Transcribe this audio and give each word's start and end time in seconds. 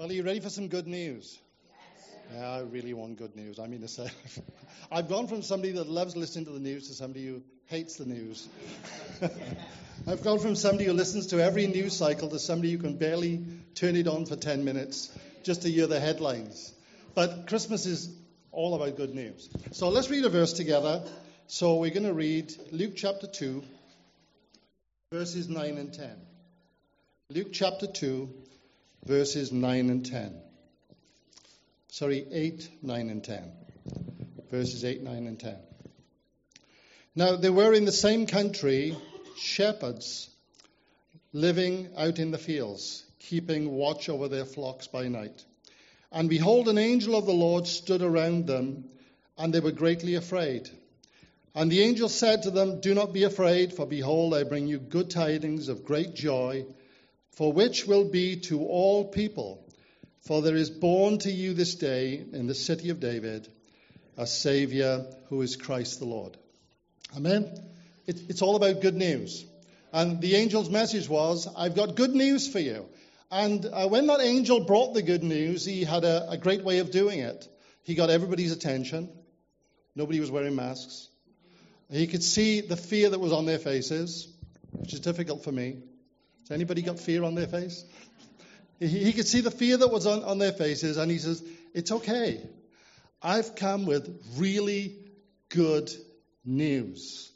Well, 0.00 0.08
are 0.08 0.14
you 0.14 0.22
ready 0.22 0.40
for 0.40 0.48
some 0.48 0.68
good 0.68 0.86
news? 0.86 1.38
Yes. 1.68 2.08
Yeah, 2.34 2.48
I 2.48 2.60
really 2.60 2.94
want 2.94 3.18
good 3.18 3.36
news. 3.36 3.58
I 3.58 3.66
mean 3.66 3.82
to 3.82 3.88
say, 3.88 4.08
I've 4.90 5.10
gone 5.10 5.26
from 5.26 5.42
somebody 5.42 5.74
that 5.74 5.90
loves 5.90 6.16
listening 6.16 6.46
to 6.46 6.52
the 6.52 6.58
news 6.58 6.88
to 6.88 6.94
somebody 6.94 7.26
who 7.26 7.42
hates 7.66 7.96
the 7.96 8.06
news. 8.06 8.48
I've 10.08 10.22
gone 10.22 10.38
from 10.38 10.56
somebody 10.56 10.86
who 10.86 10.94
listens 10.94 11.26
to 11.26 11.44
every 11.44 11.66
news 11.66 11.94
cycle 11.94 12.30
to 12.30 12.38
somebody 12.38 12.72
who 12.72 12.78
can 12.78 12.96
barely 12.96 13.44
turn 13.74 13.94
it 13.94 14.08
on 14.08 14.24
for 14.24 14.36
10 14.36 14.64
minutes 14.64 15.14
just 15.42 15.60
to 15.62 15.70
hear 15.70 15.86
the 15.86 16.00
headlines. 16.00 16.72
But 17.14 17.46
Christmas 17.46 17.84
is 17.84 18.08
all 18.52 18.74
about 18.74 18.96
good 18.96 19.14
news. 19.14 19.50
So 19.72 19.90
let's 19.90 20.08
read 20.08 20.24
a 20.24 20.30
verse 20.30 20.54
together. 20.54 21.04
So 21.46 21.74
we're 21.74 21.90
going 21.90 22.06
to 22.06 22.14
read 22.14 22.54
Luke 22.72 22.94
chapter 22.96 23.26
2, 23.26 23.62
verses 25.12 25.50
9 25.50 25.76
and 25.76 25.92
10. 25.92 26.10
Luke 27.28 27.48
chapter 27.52 27.86
2, 27.86 28.30
verses 29.04 29.52
9 29.52 29.90
and 29.90 30.04
10. 30.04 30.40
Sorry, 31.88 32.26
8, 32.30 32.68
9, 32.82 33.10
and 33.10 33.24
10. 33.24 33.52
Verses 34.50 34.84
8, 34.84 35.02
9, 35.02 35.26
and 35.26 35.38
10. 35.38 35.56
Now, 37.16 37.36
there 37.36 37.52
were 37.52 37.74
in 37.74 37.84
the 37.84 37.92
same 37.92 38.26
country 38.26 38.96
shepherds 39.36 40.28
living 41.32 41.88
out 41.96 42.18
in 42.18 42.30
the 42.30 42.38
fields, 42.38 43.04
keeping 43.18 43.70
watch 43.70 44.08
over 44.08 44.28
their 44.28 44.44
flocks 44.44 44.86
by 44.86 45.08
night. 45.08 45.44
And 46.12 46.28
behold, 46.28 46.68
an 46.68 46.78
angel 46.78 47.16
of 47.16 47.26
the 47.26 47.32
Lord 47.32 47.66
stood 47.66 48.02
around 48.02 48.46
them, 48.46 48.84
and 49.38 49.52
they 49.52 49.60
were 49.60 49.70
greatly 49.70 50.16
afraid. 50.16 50.68
And 51.54 51.70
the 51.70 51.82
angel 51.82 52.08
said 52.08 52.42
to 52.42 52.50
them, 52.50 52.80
Do 52.80 52.94
not 52.94 53.12
be 53.12 53.24
afraid, 53.24 53.72
for 53.72 53.86
behold, 53.86 54.34
I 54.34 54.44
bring 54.44 54.66
you 54.66 54.78
good 54.78 55.10
tidings 55.10 55.68
of 55.68 55.84
great 55.84 56.14
joy, 56.14 56.64
for 57.32 57.52
which 57.52 57.86
will 57.86 58.04
be 58.04 58.36
to 58.36 58.64
all 58.64 59.04
people. 59.04 59.66
For 60.22 60.42
there 60.42 60.56
is 60.56 60.70
born 60.70 61.18
to 61.18 61.30
you 61.30 61.54
this 61.54 61.74
day 61.74 62.22
in 62.32 62.46
the 62.46 62.54
city 62.54 62.90
of 62.90 63.00
David 63.00 63.48
a 64.16 64.26
Savior 64.26 65.06
who 65.28 65.40
is 65.40 65.56
Christ 65.56 65.98
the 65.98 66.04
Lord. 66.04 66.36
Amen? 67.16 67.50
It, 68.06 68.20
it's 68.28 68.42
all 68.42 68.56
about 68.56 68.82
good 68.82 68.94
news. 68.94 69.46
And 69.92 70.20
the 70.20 70.36
angel's 70.36 70.68
message 70.68 71.08
was, 71.08 71.48
I've 71.56 71.74
got 71.74 71.96
good 71.96 72.14
news 72.14 72.46
for 72.46 72.58
you. 72.58 72.86
And 73.30 73.64
uh, 73.64 73.88
when 73.88 74.08
that 74.08 74.20
angel 74.20 74.64
brought 74.64 74.92
the 74.92 75.02
good 75.02 75.22
news, 75.22 75.64
he 75.64 75.84
had 75.84 76.04
a, 76.04 76.30
a 76.30 76.36
great 76.36 76.64
way 76.64 76.80
of 76.80 76.90
doing 76.90 77.20
it. 77.20 77.48
He 77.82 77.94
got 77.94 78.10
everybody's 78.10 78.52
attention. 78.52 79.08
Nobody 79.96 80.20
was 80.20 80.30
wearing 80.30 80.54
masks. 80.54 81.08
He 81.90 82.06
could 82.06 82.22
see 82.22 82.60
the 82.60 82.76
fear 82.76 83.10
that 83.10 83.18
was 83.18 83.32
on 83.32 83.46
their 83.46 83.58
faces, 83.58 84.28
which 84.72 84.92
is 84.92 85.00
difficult 85.00 85.42
for 85.42 85.50
me. 85.50 85.78
Has 86.50 86.56
anybody 86.56 86.82
got 86.82 86.98
fear 86.98 87.22
on 87.22 87.36
their 87.36 87.46
face? 87.46 87.84
He, 88.80 89.12
could 89.12 89.28
see 89.28 89.40
the 89.40 89.52
fear 89.52 89.76
that 89.76 89.86
was 89.86 90.04
on, 90.04 90.24
on 90.24 90.38
their 90.38 90.50
faces, 90.50 90.96
and 90.96 91.08
he 91.08 91.18
says, 91.18 91.40
It's 91.74 91.92
okay. 91.92 92.40
I've 93.22 93.54
come 93.54 93.86
with 93.86 94.20
really 94.36 94.96
good 95.48 95.92
news. 96.44 97.30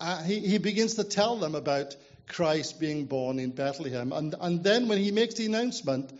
Uh, 0.00 0.22
he, 0.22 0.38
he 0.40 0.56
begins 0.56 0.94
to 0.94 1.04
tell 1.04 1.36
them 1.36 1.54
about 1.54 1.94
Christ 2.26 2.80
being 2.80 3.04
born 3.04 3.38
in 3.38 3.50
Bethlehem. 3.50 4.12
And, 4.12 4.34
and 4.40 4.64
then 4.64 4.88
when 4.88 4.96
he 4.96 5.10
makes 5.10 5.34
the 5.34 5.44
announcement, 5.44 6.10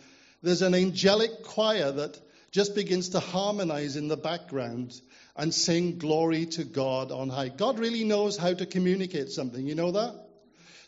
there's 0.43 0.61
an 0.61 0.75
angelic 0.75 1.41
choir 1.43 1.91
that 1.93 2.19
just 2.51 2.75
begins 2.75 3.09
to 3.09 3.21
harmonize 3.21 3.95
in 3.95 4.07
the 4.07 4.17
background 4.17 4.93
and 5.35 5.51
sing 5.51 5.97
glory 5.97 6.45
to 6.45 6.63
God 6.63 7.11
on 7.11 7.29
high. 7.29 7.49
God 7.49 7.79
really 7.79 8.03
knows 8.03 8.37
how 8.37 8.53
to 8.53 8.67
communicate 8.67 9.29
something. 9.29 9.65
You 9.65 9.73
know 9.73 9.93
that? 9.93 10.22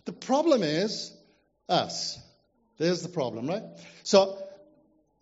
The 0.06 0.14
problem 0.14 0.64
is 0.64 1.12
us. 1.68 2.20
There's 2.78 3.02
the 3.02 3.10
problem, 3.10 3.48
right? 3.48 3.64
So 4.04 4.38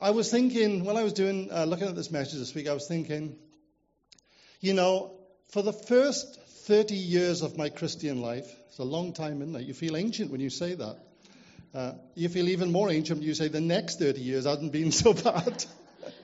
I 0.02 0.12
was 0.12 0.30
thinking, 0.30 0.84
when 0.84 0.98
I 0.98 1.04
was 1.04 1.14
doing, 1.14 1.50
uh, 1.52 1.66
looking 1.66 1.88
at 1.88 1.96
this 1.96 2.12
message 2.12 2.40
this 2.40 2.54
week, 2.54 2.68
I 2.68 2.74
was 2.74 2.88
thinking, 2.88 3.38
you 4.60 4.74
know, 4.74 5.12
for 5.50 5.62
the 5.62 5.74
first 5.74 6.40
30 6.66 6.96
years 6.96 7.42
of 7.42 7.58
my 7.58 7.70
Christian 7.70 8.22
life, 8.22 8.50
it's 8.68 8.80
a 8.80 8.84
long 8.84 9.14
time, 9.14 9.42
isn't 9.42 9.56
it? 9.56 9.64
You 9.64 9.74
feel 9.74 9.96
ancient 9.96 10.32
when 10.32 10.42
you 10.42 10.50
say 10.50 10.74
that. 10.74 10.98
Uh, 11.74 11.94
you 12.16 12.30
feel 12.30 12.50
even 12.50 12.72
more 12.72 12.92
ancient 12.92 13.20
when 13.20 13.28
you 13.28 13.34
say 13.34 13.48
the 13.48 13.62
next 13.62 14.00
30 14.00 14.20
years 14.20 14.46
hasn't 14.46 14.72
been 14.72 14.92
so 15.04 15.14
bad. 15.14 15.66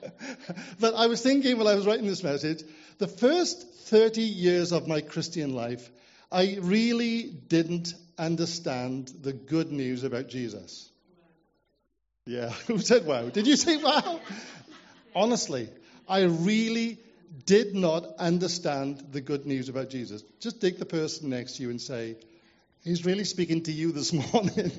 but 0.80 0.96
I 0.96 1.08
was 1.08 1.22
thinking 1.22 1.58
while 1.58 1.68
I 1.68 1.76
was 1.76 1.86
writing 1.86 2.08
this 2.08 2.24
message, 2.24 2.64
the 2.98 3.08
first 3.08 3.70
30 3.86 4.22
years 4.22 4.72
of 4.72 4.88
my 4.88 5.02
Christian 5.02 5.54
life, 5.54 5.90
I 6.32 6.58
really 6.62 7.24
didn't 7.24 7.94
understand 8.18 9.12
the 9.22 9.34
good 9.34 9.72
news 9.72 10.04
about 10.04 10.28
Jesus. 10.28 10.90
Yeah, 12.26 12.50
who 12.68 12.80
said 12.80 13.06
wow? 13.06 13.30
Did 13.30 13.48
you 13.48 13.56
say 13.56 13.78
wow? 13.78 14.20
Honestly, 15.16 15.70
I 16.08 16.24
really 16.24 17.00
did 17.46 17.76
not 17.76 18.06
understand 18.18 19.08
the 19.12 19.22
good 19.22 19.46
news 19.46 19.70
about 19.70 19.90
Jesus. 19.90 20.24
Just 20.40 20.62
take 20.62 20.78
the 20.78 20.86
person 20.86 21.30
next 21.30 21.58
to 21.58 21.64
you 21.64 21.70
and 21.70 21.82
say, 21.82 22.18
He's 22.84 23.06
really 23.06 23.26
speaking 23.26 23.64
to 23.64 23.72
you 23.72 23.92
this 23.92 24.14
morning. 24.34 24.72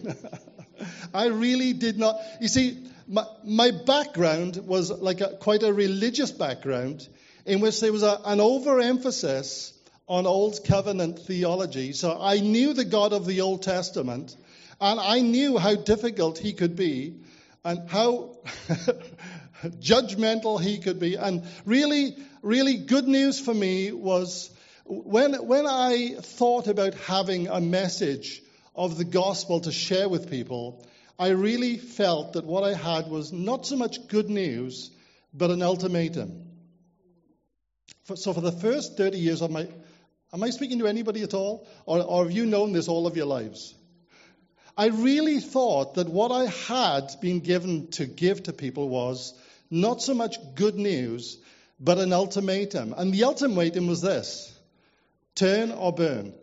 I 1.12 1.26
really 1.26 1.72
did 1.72 1.98
not. 1.98 2.18
You 2.40 2.48
see, 2.48 2.88
my, 3.06 3.24
my 3.44 3.72
background 3.72 4.56
was 4.56 4.90
like 4.90 5.20
a, 5.20 5.36
quite 5.36 5.62
a 5.62 5.72
religious 5.72 6.30
background 6.30 7.06
in 7.44 7.60
which 7.60 7.80
there 7.80 7.92
was 7.92 8.02
a, 8.02 8.20
an 8.24 8.40
overemphasis 8.40 9.74
on 10.10 10.26
Old 10.26 10.64
Covenant 10.64 11.20
theology. 11.20 11.92
So 11.92 12.18
I 12.20 12.40
knew 12.40 12.74
the 12.74 12.84
God 12.84 13.12
of 13.12 13.26
the 13.26 13.42
Old 13.42 13.62
Testament, 13.62 14.36
and 14.80 14.98
I 14.98 15.20
knew 15.20 15.56
how 15.56 15.76
difficult 15.76 16.36
he 16.36 16.52
could 16.52 16.74
be, 16.74 17.20
and 17.64 17.88
how 17.88 18.38
judgmental 19.62 20.60
he 20.60 20.78
could 20.78 20.98
be. 20.98 21.14
And 21.14 21.46
really, 21.64 22.16
really 22.42 22.78
good 22.78 23.06
news 23.06 23.38
for 23.38 23.54
me 23.54 23.92
was 23.92 24.50
when, 24.84 25.34
when 25.46 25.68
I 25.68 26.16
thought 26.20 26.66
about 26.66 26.94
having 26.94 27.46
a 27.46 27.60
message 27.60 28.42
of 28.74 28.98
the 28.98 29.04
gospel 29.04 29.60
to 29.60 29.70
share 29.70 30.08
with 30.08 30.28
people, 30.28 30.84
I 31.20 31.28
really 31.28 31.76
felt 31.76 32.32
that 32.32 32.44
what 32.44 32.64
I 32.64 32.74
had 32.74 33.06
was 33.06 33.32
not 33.32 33.64
so 33.64 33.76
much 33.76 34.08
good 34.08 34.28
news, 34.28 34.90
but 35.32 35.50
an 35.50 35.62
ultimatum. 35.62 36.46
So 38.12 38.32
for 38.32 38.40
the 38.40 38.50
first 38.50 38.96
30 38.96 39.16
years 39.16 39.40
of 39.40 39.52
my 39.52 39.68
Am 40.32 40.42
I 40.42 40.50
speaking 40.50 40.78
to 40.78 40.86
anybody 40.86 41.22
at 41.22 41.34
all? 41.34 41.66
Or, 41.86 42.02
or 42.02 42.24
have 42.24 42.32
you 42.32 42.46
known 42.46 42.72
this 42.72 42.88
all 42.88 43.06
of 43.06 43.16
your 43.16 43.26
lives? 43.26 43.74
I 44.76 44.86
really 44.86 45.40
thought 45.40 45.94
that 45.94 46.08
what 46.08 46.30
I 46.30 46.46
had 46.46 47.10
been 47.20 47.40
given 47.40 47.88
to 47.92 48.06
give 48.06 48.44
to 48.44 48.52
people 48.52 48.88
was 48.88 49.34
not 49.70 50.00
so 50.02 50.14
much 50.14 50.36
good 50.54 50.76
news, 50.76 51.38
but 51.80 51.98
an 51.98 52.12
ultimatum. 52.12 52.94
And 52.96 53.12
the 53.12 53.24
ultimatum 53.24 53.88
was 53.88 54.00
this 54.00 54.56
turn 55.34 55.72
or 55.72 55.92
burn. 55.92 56.34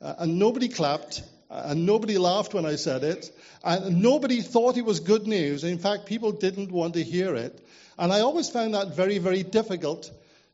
Uh, 0.00 0.14
and 0.18 0.38
nobody 0.38 0.68
clapped, 0.68 1.22
and 1.50 1.86
nobody 1.86 2.18
laughed 2.18 2.54
when 2.54 2.66
I 2.66 2.76
said 2.76 3.04
it, 3.04 3.30
and 3.64 4.02
nobody 4.02 4.42
thought 4.42 4.76
it 4.76 4.84
was 4.84 5.00
good 5.00 5.26
news. 5.26 5.64
In 5.64 5.78
fact, 5.78 6.06
people 6.06 6.32
didn't 6.32 6.72
want 6.72 6.94
to 6.94 7.02
hear 7.02 7.34
it. 7.34 7.64
And 7.98 8.12
I 8.12 8.20
always 8.20 8.48
found 8.48 8.74
that 8.74 8.96
very, 8.96 9.18
very 9.18 9.42
difficult 9.42 10.10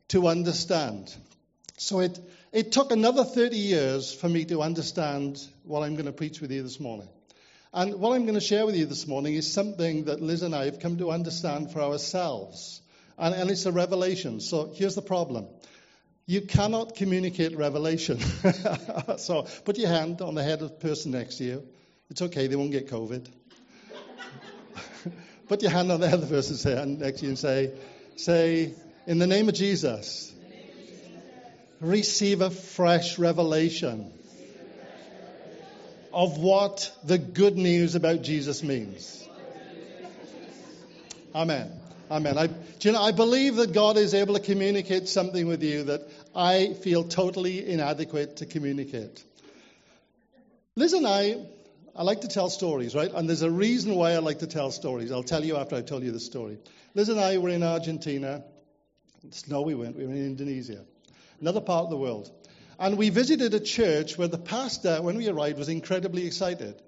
to 0.09 0.27
understand. 0.27 1.13
So 1.77 1.99
it, 1.99 2.19
it 2.51 2.71
took 2.71 2.91
another 2.91 3.23
30 3.23 3.57
years 3.57 4.13
for 4.13 4.27
me 4.27 4.45
to 4.45 4.61
understand 4.61 5.39
what 5.63 5.83
I'm 5.83 5.93
going 5.93 6.05
to 6.05 6.11
preach 6.11 6.41
with 6.41 6.51
you 6.51 6.63
this 6.63 6.79
morning. 6.79 7.07
And 7.71 7.95
what 7.95 8.15
I'm 8.15 8.23
going 8.23 8.35
to 8.35 8.41
share 8.41 8.65
with 8.65 8.75
you 8.75 8.87
this 8.87 9.05
morning 9.05 9.35
is 9.35 9.51
something 9.51 10.05
that 10.05 10.21
Liz 10.21 10.41
and 10.41 10.55
I 10.55 10.65
have 10.65 10.79
come 10.79 10.97
to 10.97 11.11
understand 11.11 11.71
for 11.71 11.81
ourselves. 11.81 12.81
And, 13.17 13.35
and 13.35 13.51
it's 13.51 13.67
a 13.67 13.71
revelation. 13.71 14.39
So 14.39 14.71
here's 14.73 14.95
the 14.95 15.03
problem 15.03 15.47
you 16.25 16.41
cannot 16.41 16.95
communicate 16.95 17.57
revelation. 17.57 18.19
so 19.17 19.47
put 19.65 19.77
your 19.79 19.89
hand 19.89 20.21
on 20.21 20.35
the 20.35 20.43
head 20.43 20.61
of 20.61 20.69
the 20.69 20.75
person 20.75 21.11
next 21.11 21.37
to 21.37 21.43
you. 21.43 21.67
It's 22.09 22.21
okay, 22.21 22.47
they 22.47 22.55
won't 22.55 22.71
get 22.71 22.87
COVID. 22.87 23.27
put 25.47 25.61
your 25.63 25.71
hand 25.71 25.91
on 25.91 25.99
the 25.99 26.07
head 26.07 26.19
of 26.19 26.29
the 26.29 26.35
person's 26.35 26.63
hand 26.63 26.99
next 26.99 27.19
to 27.19 27.25
you 27.25 27.29
and 27.29 27.39
say, 27.39 27.73
say, 28.15 28.73
in 29.07 29.17
the 29.17 29.25
name 29.25 29.49
of 29.49 29.55
Jesus, 29.55 30.28
receive 31.81 32.41
a 32.41 32.49
fresh 32.49 33.17
revelation 33.17 34.11
of 36.11 36.37
what 36.37 36.91
the 37.03 37.17
good 37.17 37.55
news 37.55 37.95
about 37.95 38.21
Jesus 38.21 38.63
means. 38.63 39.27
Amen. 41.33 41.71
Amen. 42.09 42.37
I, 42.37 42.49
you 42.81 42.91
know, 42.91 43.01
I 43.01 43.11
believe 43.11 43.57
that 43.57 43.71
God 43.71 43.97
is 43.97 44.15
able 44.15 44.33
to 44.33 44.39
communicate 44.39 45.07
something 45.07 45.47
with 45.47 45.61
you 45.61 45.83
that 45.83 46.09
I 46.35 46.73
feel 46.73 47.03
totally 47.03 47.69
inadequate 47.69 48.37
to 48.37 48.47
communicate. 48.47 49.23
Liz 50.75 50.93
and 50.93 51.05
I, 51.05 51.45
I 51.95 52.03
like 52.03 52.21
to 52.21 52.27
tell 52.27 52.49
stories, 52.49 52.95
right? 52.95 53.11
And 53.13 53.29
there's 53.29 53.43
a 53.43 53.51
reason 53.51 53.93
why 53.93 54.13
I 54.13 54.17
like 54.17 54.39
to 54.39 54.47
tell 54.47 54.71
stories. 54.71 55.11
I'll 55.11 55.23
tell 55.23 55.45
you 55.45 55.57
after 55.57 55.75
I 55.75 55.81
tell 55.81 56.03
you 56.03 56.11
the 56.11 56.19
story. 56.19 56.57
Liz 56.95 57.09
and 57.09 57.19
I 57.19 57.37
were 57.37 57.49
in 57.49 57.61
Argentina. 57.61 58.43
No, 59.47 59.61
we 59.61 59.75
weren't. 59.75 59.95
We 59.95 60.07
were 60.07 60.13
in 60.13 60.25
Indonesia 60.25 60.83
another 61.41 61.61
part 61.61 61.85
of 61.85 61.89
the 61.89 61.97
world. 61.97 62.31
And 62.79 62.97
we 62.97 63.09
visited 63.09 63.53
a 63.53 63.59
church 63.59 64.17
where 64.17 64.27
the 64.27 64.37
pastor, 64.37 65.01
when 65.01 65.17
we 65.17 65.27
arrived, 65.27 65.59
was 65.59 65.69
incredibly 65.69 66.25
excited. 66.25 66.81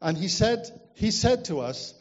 And 0.00 0.18
he 0.18 0.28
said, 0.28 0.68
he 0.94 1.10
said 1.10 1.46
to 1.46 1.60
us, 1.60 1.94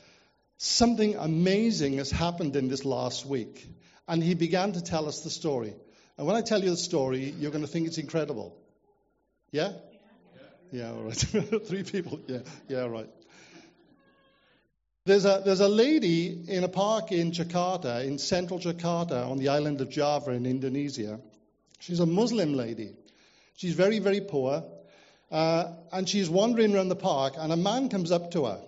something 0.58 1.16
amazing 1.16 1.98
has 1.98 2.12
happened 2.12 2.56
in 2.56 2.68
this 2.68 2.84
last 2.84 3.26
week. 3.26 3.66
And 4.08 4.22
he 4.22 4.34
began 4.34 4.74
to 4.74 4.84
tell 4.84 5.08
us 5.08 5.22
the 5.22 5.30
story. 5.30 5.74
And 6.18 6.28
when 6.28 6.36
I 6.36 6.42
tell 6.42 6.62
you 6.62 6.72
the 6.72 6.78
story, 6.78 7.34
you're 7.38 7.52
going 7.52 7.64
to 7.64 7.72
think 7.72 7.88
it's 7.88 7.98
incredible. 7.98 8.58
Yeah? 9.52 9.72
Yeah, 10.72 10.92
all 10.92 11.04
right. 11.04 11.16
Three 11.68 11.84
people. 11.84 12.20
Yeah, 12.28 12.40
yeah, 12.68 12.86
right. 12.86 13.10
There's 15.06 15.26
a, 15.26 15.42
there's 15.44 15.62
a 15.62 15.68
lady 15.68 16.46
in 16.48 16.64
a 16.64 16.68
park 16.68 17.12
in 17.12 17.32
Jakarta, 17.32 18.06
in 18.06 18.20
central 18.20 18.60
Jakarta, 18.60 19.28
on 19.28 19.38
the 19.38 19.50
island 19.50 19.82
of 19.82 19.90
Java 19.90 20.32
in 20.32 20.46
Indonesia. 20.46 21.20
She's 21.82 22.00
a 22.00 22.06
Muslim 22.06 22.54
lady. 22.54 22.94
She's 23.58 23.74
very, 23.74 24.00
very 24.00 24.22
poor. 24.22 24.64
Uh, 25.32 25.74
and 25.92 26.08
she's 26.08 26.30
wandering 26.30 26.76
around 26.76 26.90
the 26.90 26.96
park, 26.96 27.36
and 27.38 27.52
a 27.52 27.58
man 27.58 27.90
comes 27.90 28.12
up 28.12 28.32
to 28.32 28.46
her. 28.46 28.62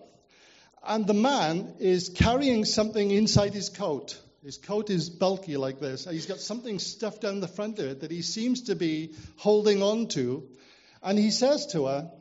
And 0.85 1.05
the 1.05 1.13
man 1.13 1.75
is 1.79 2.09
carrying 2.09 2.65
something 2.65 3.11
inside 3.11 3.53
his 3.53 3.69
coat. 3.69 4.19
His 4.43 4.57
coat 4.57 4.89
is 4.89 5.09
bulky 5.09 5.57
like 5.57 5.79
this. 5.79 6.05
He's 6.09 6.25
got 6.25 6.39
something 6.39 6.79
stuffed 6.79 7.21
down 7.21 7.39
the 7.39 7.47
front 7.47 7.79
of 7.79 7.85
it 7.85 8.01
that 8.01 8.11
he 8.11 8.21
seems 8.21 8.63
to 8.63 8.75
be 8.75 9.13
holding 9.37 9.83
on 9.83 10.07
to. 10.09 10.47
And 11.01 11.19
he 11.19 11.31
says 11.31 11.67
to 11.67 11.85
her, 11.85 12.11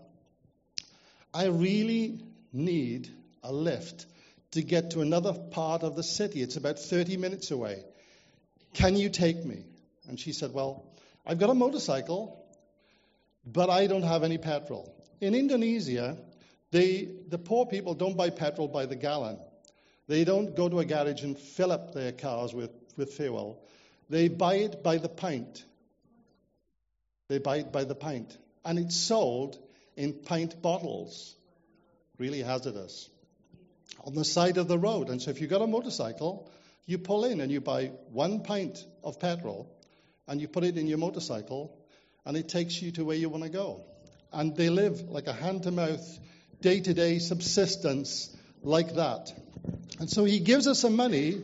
I 1.32 1.46
really 1.46 2.20
need 2.52 3.08
a 3.42 3.52
lift 3.52 4.06
to 4.52 4.62
get 4.62 4.90
to 4.90 5.00
another 5.00 5.32
part 5.32 5.82
of 5.82 5.96
the 5.96 6.02
city. 6.02 6.42
It's 6.42 6.56
about 6.56 6.78
30 6.78 7.16
minutes 7.16 7.50
away. 7.50 7.82
Can 8.74 8.96
you 8.96 9.08
take 9.08 9.44
me? 9.44 9.64
And 10.08 10.18
she 10.18 10.32
said, 10.32 10.52
Well, 10.52 10.84
I've 11.26 11.38
got 11.38 11.50
a 11.50 11.54
motorcycle, 11.54 12.44
but 13.44 13.70
I 13.70 13.86
don't 13.86 14.02
have 14.02 14.24
any 14.24 14.38
petrol. 14.38 14.94
In 15.20 15.34
Indonesia, 15.34 16.16
they, 16.70 17.08
the 17.28 17.38
poor 17.38 17.66
people 17.66 17.94
don't 17.94 18.16
buy 18.16 18.30
petrol 18.30 18.68
by 18.68 18.86
the 18.86 18.96
gallon. 18.96 19.38
They 20.08 20.24
don't 20.24 20.56
go 20.56 20.68
to 20.68 20.80
a 20.80 20.84
garage 20.84 21.22
and 21.22 21.38
fill 21.38 21.70
up 21.70 21.94
their 21.94 22.12
cars 22.12 22.52
with, 22.52 22.70
with 22.96 23.12
fuel. 23.14 23.62
They 24.10 24.28
buy 24.28 24.56
it 24.56 24.82
by 24.82 24.98
the 24.98 25.08
pint. 25.08 25.64
They 27.28 27.38
buy 27.38 27.58
it 27.58 27.72
by 27.72 27.84
the 27.84 27.94
pint. 27.94 28.36
And 28.64 28.78
it's 28.78 28.96
sold 28.96 29.58
in 29.96 30.12
pint 30.12 30.60
bottles. 30.60 31.34
Really 32.18 32.42
hazardous. 32.42 33.08
On 34.04 34.14
the 34.14 34.24
side 34.24 34.58
of 34.58 34.66
the 34.66 34.78
road. 34.78 35.08
And 35.08 35.22
so 35.22 35.30
if 35.30 35.40
you've 35.40 35.50
got 35.50 35.62
a 35.62 35.66
motorcycle, 35.66 36.50
you 36.86 36.98
pull 36.98 37.24
in 37.24 37.40
and 37.40 37.52
you 37.52 37.60
buy 37.60 37.92
one 38.10 38.42
pint 38.42 38.84
of 39.04 39.20
petrol 39.20 39.71
and 40.28 40.40
you 40.40 40.48
put 40.48 40.64
it 40.64 40.78
in 40.78 40.86
your 40.86 40.98
motorcycle 40.98 41.76
and 42.24 42.36
it 42.36 42.48
takes 42.48 42.80
you 42.80 42.92
to 42.92 43.04
where 43.04 43.16
you 43.16 43.28
want 43.28 43.44
to 43.44 43.50
go. 43.50 43.80
And 44.32 44.56
they 44.56 44.70
live 44.70 45.08
like 45.08 45.26
a 45.26 45.32
hand 45.32 45.64
to 45.64 45.70
mouth, 45.70 46.18
day 46.60 46.80
to 46.80 46.94
day 46.94 47.18
subsistence 47.18 48.34
like 48.62 48.94
that. 48.94 49.32
And 49.98 50.08
so 50.08 50.24
he 50.24 50.38
gives 50.40 50.66
her 50.66 50.74
some 50.74 50.96
money 50.96 51.42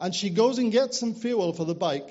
and 0.00 0.14
she 0.14 0.30
goes 0.30 0.58
and 0.58 0.70
gets 0.70 0.98
some 0.98 1.14
fuel 1.14 1.52
for 1.52 1.64
the 1.64 1.74
bike. 1.74 2.10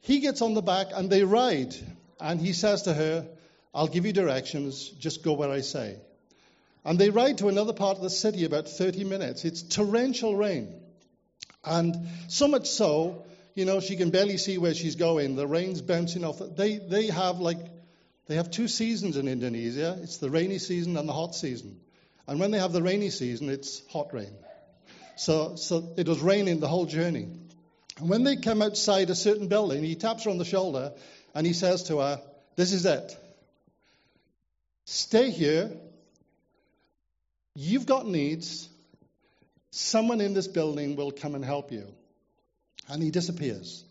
He 0.00 0.20
gets 0.20 0.42
on 0.42 0.54
the 0.54 0.62
back 0.62 0.88
and 0.94 1.10
they 1.10 1.24
ride. 1.24 1.74
And 2.20 2.40
he 2.40 2.52
says 2.52 2.82
to 2.82 2.94
her, 2.94 3.26
I'll 3.74 3.88
give 3.88 4.06
you 4.06 4.12
directions, 4.12 4.88
just 4.88 5.22
go 5.22 5.32
where 5.32 5.50
I 5.50 5.60
say. 5.60 5.96
And 6.84 6.98
they 6.98 7.10
ride 7.10 7.38
to 7.38 7.48
another 7.48 7.72
part 7.72 7.96
of 7.96 8.02
the 8.02 8.10
city 8.10 8.44
about 8.44 8.68
30 8.68 9.04
minutes. 9.04 9.44
It's 9.44 9.62
torrential 9.62 10.34
rain. 10.34 10.74
And 11.64 12.08
so 12.28 12.48
much 12.48 12.68
so, 12.68 13.24
you 13.60 13.66
know, 13.66 13.80
she 13.80 13.96
can 13.96 14.08
barely 14.08 14.38
see 14.38 14.56
where 14.56 14.72
she's 14.72 14.96
going. 14.96 15.36
The 15.36 15.46
rain's 15.46 15.82
bouncing 15.82 16.24
off. 16.24 16.40
They, 16.56 16.78
they 16.78 17.08
have 17.08 17.40
like, 17.40 17.58
they 18.26 18.36
have 18.36 18.50
two 18.50 18.68
seasons 18.68 19.18
in 19.18 19.28
Indonesia. 19.28 19.98
It's 20.02 20.16
the 20.16 20.30
rainy 20.30 20.58
season 20.58 20.96
and 20.96 21.06
the 21.06 21.12
hot 21.12 21.34
season. 21.34 21.78
And 22.26 22.40
when 22.40 22.52
they 22.52 22.58
have 22.58 22.72
the 22.72 22.82
rainy 22.82 23.10
season, 23.10 23.50
it's 23.50 23.86
hot 23.88 24.14
rain. 24.14 24.34
So, 25.16 25.56
so 25.56 25.92
it 25.98 26.08
was 26.08 26.20
raining 26.20 26.60
the 26.60 26.68
whole 26.68 26.86
journey. 26.86 27.28
And 27.98 28.08
when 28.08 28.24
they 28.24 28.36
come 28.36 28.62
outside 28.62 29.10
a 29.10 29.14
certain 29.14 29.48
building, 29.48 29.84
he 29.84 29.94
taps 29.94 30.24
her 30.24 30.30
on 30.30 30.38
the 30.38 30.46
shoulder 30.46 30.94
and 31.34 31.46
he 31.46 31.52
says 31.52 31.82
to 31.84 31.98
her, 31.98 32.22
This 32.56 32.72
is 32.72 32.86
it. 32.86 33.14
Stay 34.86 35.30
here. 35.30 35.70
You've 37.54 37.84
got 37.84 38.06
needs. 38.06 38.70
Someone 39.70 40.22
in 40.22 40.32
this 40.32 40.48
building 40.48 40.96
will 40.96 41.12
come 41.12 41.34
and 41.34 41.44
help 41.44 41.72
you. 41.72 41.94
And 42.90 43.02
he 43.02 43.10
disappears. 43.10 43.84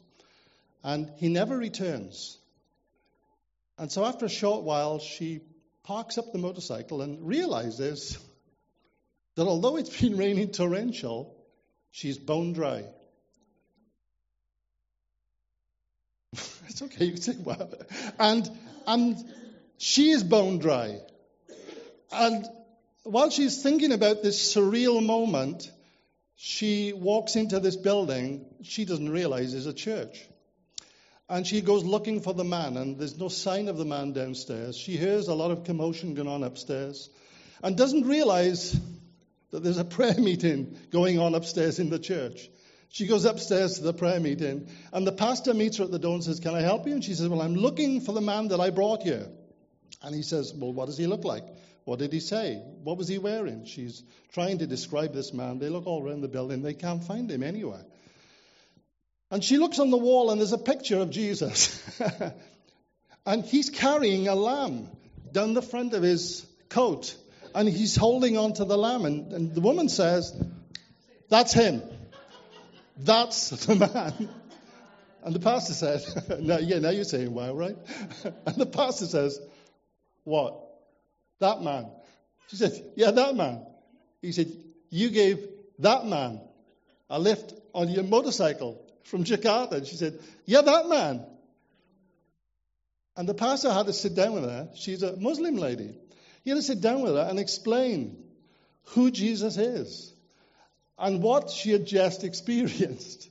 And 0.84 1.12
he 1.18 1.30
never 1.30 1.58
returns. 1.58 2.38
And 3.78 3.92
so 3.92 4.04
after 4.06 4.26
a 4.26 4.30
short 4.30 4.64
while, 4.64 5.00
she 5.00 5.42
parks 5.84 6.18
up 6.18 6.32
the 6.34 6.38
motorcycle 6.38 7.02
and 7.02 7.26
realizes 7.26 8.18
that 9.36 9.48
although 9.48 9.78
it's 9.78 10.02
been 10.02 10.18
raining 10.18 10.52
torrential, 10.52 11.36
she's 11.92 12.18
bone 12.18 12.54
dry. 12.54 12.84
it's 16.68 16.82
okay, 16.82 17.06
you 17.06 17.14
can 17.14 17.22
say, 17.22 17.36
well. 17.40 17.74
And, 18.20 18.50
and 18.86 19.18
she 19.78 20.12
is 20.12 20.24
bone 20.24 20.60
dry. 20.60 21.00
And 22.12 22.46
while 23.04 23.30
she's 23.30 23.64
thinking 23.64 23.94
about 23.94 24.24
this 24.24 24.54
surreal 24.54 25.04
moment, 25.04 25.72
she 26.42 26.94
walks 26.94 27.36
into 27.36 27.60
this 27.60 27.76
building 27.76 28.46
she 28.64 28.86
doesn't 28.86 29.10
realize 29.10 29.54
is 29.54 29.66
a 29.66 29.74
church. 29.74 30.26
And 31.28 31.46
she 31.46 31.60
goes 31.60 31.84
looking 31.84 32.22
for 32.22 32.34
the 32.34 32.46
man, 32.46 32.78
and 32.78 32.98
there's 32.98 33.18
no 33.18 33.28
sign 33.28 33.68
of 33.68 33.78
the 33.78 33.84
man 33.84 34.14
downstairs. 34.14 34.78
She 34.78 34.96
hears 34.96 35.28
a 35.28 35.34
lot 35.34 35.52
of 35.52 35.66
commotion 35.66 36.14
going 36.14 36.30
on 36.30 36.44
upstairs 36.44 37.10
and 37.62 37.76
doesn't 37.76 38.08
realize 38.08 38.80
that 39.52 39.64
there's 39.64 39.80
a 39.80 39.84
prayer 39.98 40.18
meeting 40.18 40.78
going 40.92 41.20
on 41.20 41.36
upstairs 41.36 41.78
in 41.78 41.90
the 41.90 42.00
church. 42.00 42.50
She 42.88 43.06
goes 43.06 43.26
upstairs 43.26 43.76
to 43.76 43.84
the 43.84 43.94
prayer 43.94 44.22
meeting, 44.22 44.70
and 44.94 45.06
the 45.06 45.12
pastor 45.12 45.54
meets 45.54 45.76
her 45.76 45.84
at 45.84 45.92
the 45.92 46.00
door 46.00 46.14
and 46.14 46.24
says, 46.24 46.40
Can 46.40 46.56
I 46.56 46.62
help 46.62 46.88
you? 46.88 46.94
And 46.94 47.04
she 47.04 47.16
says, 47.16 47.28
Well, 47.28 47.42
I'm 47.42 47.56
looking 47.56 48.00
for 48.00 48.14
the 48.14 48.22
man 48.22 48.48
that 48.48 48.62
I 48.62 48.70
brought 48.70 49.04
here. 49.04 49.28
And 50.02 50.16
he 50.16 50.22
says, 50.22 50.54
Well, 50.54 50.72
what 50.72 50.86
does 50.86 50.98
he 50.98 51.06
look 51.06 51.26
like? 51.26 51.44
What 51.90 51.98
did 51.98 52.14
he 52.14 52.20
say? 52.20 52.62
What 52.84 53.00
was 53.00 53.08
he 53.08 53.18
wearing? 53.18 53.66
She's 53.66 54.04
trying 54.34 54.60
to 54.60 54.68
describe 54.68 55.12
this 55.12 55.34
man. 55.34 55.58
They 55.58 55.70
look 55.70 55.88
all 55.88 56.08
around 56.08 56.22
the 56.22 56.28
building. 56.28 56.62
They 56.62 56.76
can't 56.76 57.04
find 57.04 57.32
him 57.32 57.42
anywhere. 57.42 57.84
And 59.32 59.44
she 59.44 59.58
looks 59.58 59.80
on 59.80 59.90
the 59.90 59.98
wall, 59.98 60.30
and 60.30 60.40
there's 60.40 60.54
a 60.54 60.60
picture 60.60 61.00
of 61.00 61.10
Jesus. 61.10 61.84
and 63.26 63.44
he's 63.44 63.72
carrying 63.72 64.28
a 64.28 64.36
lamb 64.36 64.88
down 65.32 65.56
the 65.56 65.64
front 65.64 65.96
of 65.96 66.04
his 66.04 66.46
coat. 66.70 67.18
And 67.56 67.68
he's 67.68 67.96
holding 67.96 68.38
on 68.38 68.54
to 68.54 68.66
the 68.66 68.78
lamb. 68.78 69.06
And, 69.06 69.34
and 69.34 69.56
the 69.56 69.62
woman 69.62 69.90
says, 69.90 70.40
That's 71.28 71.54
him. 71.54 71.82
That's 73.00 73.50
the 73.66 73.74
man. 73.74 74.30
And 75.24 75.34
the 75.36 75.40
pastor 75.40 75.74
said, 75.74 76.02
Yeah, 76.40 76.78
now 76.78 76.92
you're 76.92 77.04
saying 77.04 77.34
wow, 77.34 77.54
right? 77.54 77.76
and 78.46 78.56
the 78.56 78.68
pastor 78.68 79.08
says, 79.08 79.42
What? 80.24 80.69
That 81.40 81.62
man. 81.62 81.88
She 82.48 82.56
said, 82.56 82.72
Yeah, 82.96 83.12
that 83.12 83.36
man. 83.36 83.66
He 84.22 84.32
said, 84.32 84.52
You 84.90 85.10
gave 85.10 85.48
that 85.80 86.06
man 86.06 86.42
a 87.10 87.20
lift 87.20 87.54
on 87.74 87.90
your 87.90 88.04
motorcycle 88.04 88.86
from 89.04 89.24
Jakarta. 89.24 89.74
And 89.74 89.88
she 89.88 89.96
said, 89.96 90.20
Yeah, 90.46 90.62
that 90.62 90.88
man. 90.88 91.26
And 93.16 93.28
the 93.28 93.34
pastor 93.34 93.72
had 93.72 93.88
to 93.88 93.94
sit 93.94 94.16
down 94.16 94.34
with 94.34 94.44
her. 94.44 94.70
She's 94.76 95.04
a 95.04 95.16
Muslim 95.18 95.56
lady. 95.56 95.96
He 96.44 96.50
had 96.52 96.56
to 96.56 96.64
sit 96.64 96.82
down 96.82 97.02
with 97.02 97.16
her 97.16 97.28
and 97.30 97.40
explain 97.40 98.24
who 98.94 99.12
Jesus 99.12 99.58
is 99.58 100.14
and 100.98 101.22
what 101.22 101.50
she 101.50 101.72
had 101.72 101.86
just 101.86 102.24
experienced. 102.30 103.30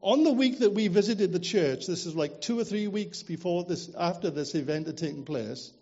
On 0.00 0.22
the 0.22 0.32
week 0.32 0.58
that 0.58 0.74
we 0.74 0.88
visited 0.88 1.32
the 1.32 1.40
church, 1.40 1.86
this 1.86 2.04
is 2.04 2.14
like 2.14 2.42
two 2.42 2.60
or 2.60 2.64
three 2.64 2.88
weeks 2.88 3.22
before 3.22 3.64
this, 3.64 3.90
after 3.98 4.28
this 4.28 4.54
event 4.54 4.86
had 4.86 4.98
taken 4.98 5.24
place, 5.24 5.72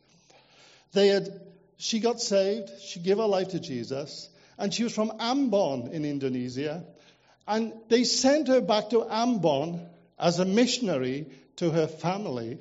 they 0.93 1.09
had, 1.09 1.41
she 1.77 2.01
got 2.01 2.21
saved, 2.21 2.71
she 2.81 3.01
gave 3.01 3.19
her 3.19 3.27
life 3.27 3.49
to 3.49 3.61
Jesus, 3.61 4.29
and 4.59 4.73
she 4.73 4.85
was 4.85 4.95
from 4.95 5.11
Ambon 5.19 5.91
in 5.93 6.05
Indonesia. 6.05 6.85
And 7.47 7.73
they 7.89 8.05
sent 8.05 8.49
her 8.49 8.61
back 8.61 8.91
to 8.91 9.01
Ambon 9.01 9.85
as 10.19 10.39
a 10.39 10.45
missionary 10.45 11.27
to 11.57 11.71
her 11.71 11.87
family 11.87 12.59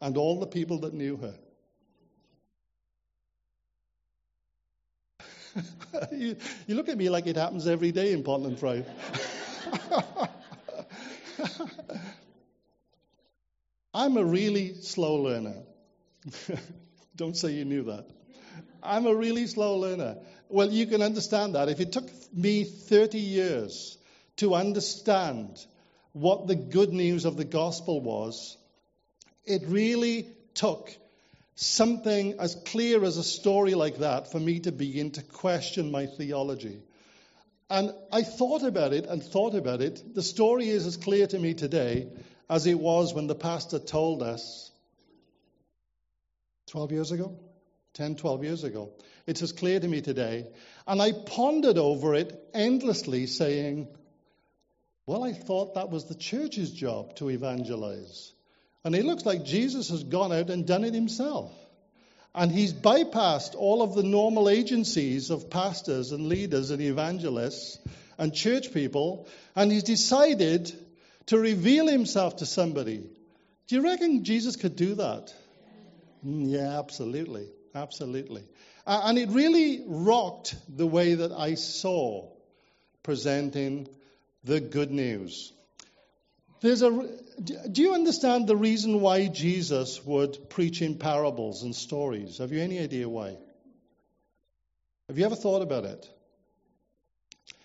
and 0.00 0.16
all 0.16 0.40
the 0.40 0.46
people 0.46 0.80
that 0.80 0.94
knew 0.94 1.16
her. 1.16 1.34
you, 6.12 6.36
you, 6.66 6.74
look 6.74 6.88
at 6.88 6.96
me 6.96 7.08
like 7.10 7.26
it 7.26 7.36
happens 7.36 7.66
every 7.66 7.92
day 7.92 8.12
in 8.12 8.22
Portland 8.22 8.58
Pride. 8.58 8.86
I'm 13.94 14.16
a 14.16 14.24
really 14.24 14.74
slow 14.74 15.16
learner. 15.16 15.56
Don't 17.16 17.36
say 17.36 17.52
you 17.52 17.64
knew 17.64 17.84
that. 17.84 18.06
I'm 18.82 19.06
a 19.06 19.14
really 19.14 19.46
slow 19.46 19.76
learner. 19.76 20.16
Well, 20.48 20.70
you 20.70 20.86
can 20.86 21.02
understand 21.02 21.54
that. 21.54 21.68
If 21.68 21.80
it 21.80 21.92
took 21.92 22.08
me 22.34 22.64
30 22.64 23.18
years 23.18 23.98
to 24.36 24.54
understand 24.54 25.64
what 26.12 26.46
the 26.46 26.54
good 26.54 26.92
news 26.92 27.24
of 27.24 27.36
the 27.36 27.44
gospel 27.44 28.00
was, 28.00 28.56
it 29.44 29.62
really 29.66 30.28
took 30.54 30.96
something 31.54 32.38
as 32.38 32.54
clear 32.66 33.04
as 33.04 33.16
a 33.16 33.24
story 33.24 33.74
like 33.74 33.98
that 33.98 34.30
for 34.30 34.38
me 34.38 34.60
to 34.60 34.72
begin 34.72 35.10
to 35.12 35.22
question 35.22 35.90
my 35.90 36.06
theology. 36.06 36.80
And 37.70 37.92
I 38.12 38.22
thought 38.22 38.62
about 38.62 38.92
it 38.92 39.06
and 39.06 39.22
thought 39.22 39.54
about 39.54 39.82
it. 39.82 40.14
The 40.14 40.22
story 40.22 40.68
is 40.68 40.86
as 40.86 40.96
clear 40.96 41.26
to 41.26 41.38
me 41.38 41.54
today 41.54 42.08
as 42.48 42.66
it 42.66 42.78
was 42.78 43.12
when 43.12 43.26
the 43.26 43.34
pastor 43.34 43.78
told 43.78 44.22
us 44.22 44.70
12 46.68 46.92
years 46.92 47.12
ago, 47.12 47.38
10, 47.98 48.14
12 48.14 48.44
years 48.44 48.62
ago. 48.62 48.92
It's 49.26 49.42
as 49.42 49.50
clear 49.50 49.80
to 49.80 49.88
me 49.88 50.00
today. 50.00 50.46
And 50.86 51.02
I 51.02 51.10
pondered 51.10 51.78
over 51.78 52.14
it 52.14 52.32
endlessly, 52.54 53.26
saying, 53.26 53.88
Well, 55.04 55.24
I 55.24 55.32
thought 55.32 55.74
that 55.74 55.90
was 55.90 56.04
the 56.04 56.14
church's 56.14 56.70
job 56.70 57.16
to 57.16 57.28
evangelize. 57.28 58.32
And 58.84 58.94
it 58.94 59.04
looks 59.04 59.26
like 59.26 59.44
Jesus 59.44 59.90
has 59.90 60.04
gone 60.04 60.32
out 60.32 60.48
and 60.48 60.64
done 60.64 60.84
it 60.84 60.94
himself. 60.94 61.52
And 62.36 62.52
he's 62.52 62.72
bypassed 62.72 63.56
all 63.56 63.82
of 63.82 63.96
the 63.96 64.04
normal 64.04 64.48
agencies 64.48 65.30
of 65.30 65.50
pastors 65.50 66.12
and 66.12 66.28
leaders 66.28 66.70
and 66.70 66.80
evangelists 66.80 67.80
and 68.16 68.32
church 68.32 68.72
people, 68.72 69.26
and 69.56 69.72
he's 69.72 69.82
decided 69.82 70.72
to 71.26 71.38
reveal 71.38 71.88
himself 71.88 72.36
to 72.36 72.46
somebody. 72.46 73.10
Do 73.66 73.74
you 73.74 73.82
reckon 73.82 74.22
Jesus 74.22 74.54
could 74.54 74.76
do 74.76 74.94
that? 74.94 75.34
Mm, 76.24 76.48
yeah, 76.48 76.78
absolutely. 76.78 77.48
Absolutely. 77.82 78.44
And 78.86 79.18
it 79.18 79.28
really 79.30 79.84
rocked 79.86 80.56
the 80.68 80.86
way 80.86 81.14
that 81.14 81.32
I 81.32 81.54
saw 81.54 82.28
presenting 83.02 83.88
the 84.44 84.60
good 84.60 84.90
news. 84.90 85.52
There's 86.60 86.82
a, 86.82 86.90
do 86.90 87.82
you 87.82 87.94
understand 87.94 88.48
the 88.48 88.56
reason 88.56 89.00
why 89.00 89.28
Jesus 89.28 90.04
would 90.04 90.50
preach 90.50 90.82
in 90.82 90.98
parables 90.98 91.62
and 91.62 91.74
stories? 91.74 92.38
Have 92.38 92.50
you 92.50 92.60
any 92.60 92.80
idea 92.80 93.08
why? 93.08 93.36
Have 95.08 95.18
you 95.18 95.24
ever 95.24 95.36
thought 95.36 95.62
about 95.62 95.84
it? 95.84 96.08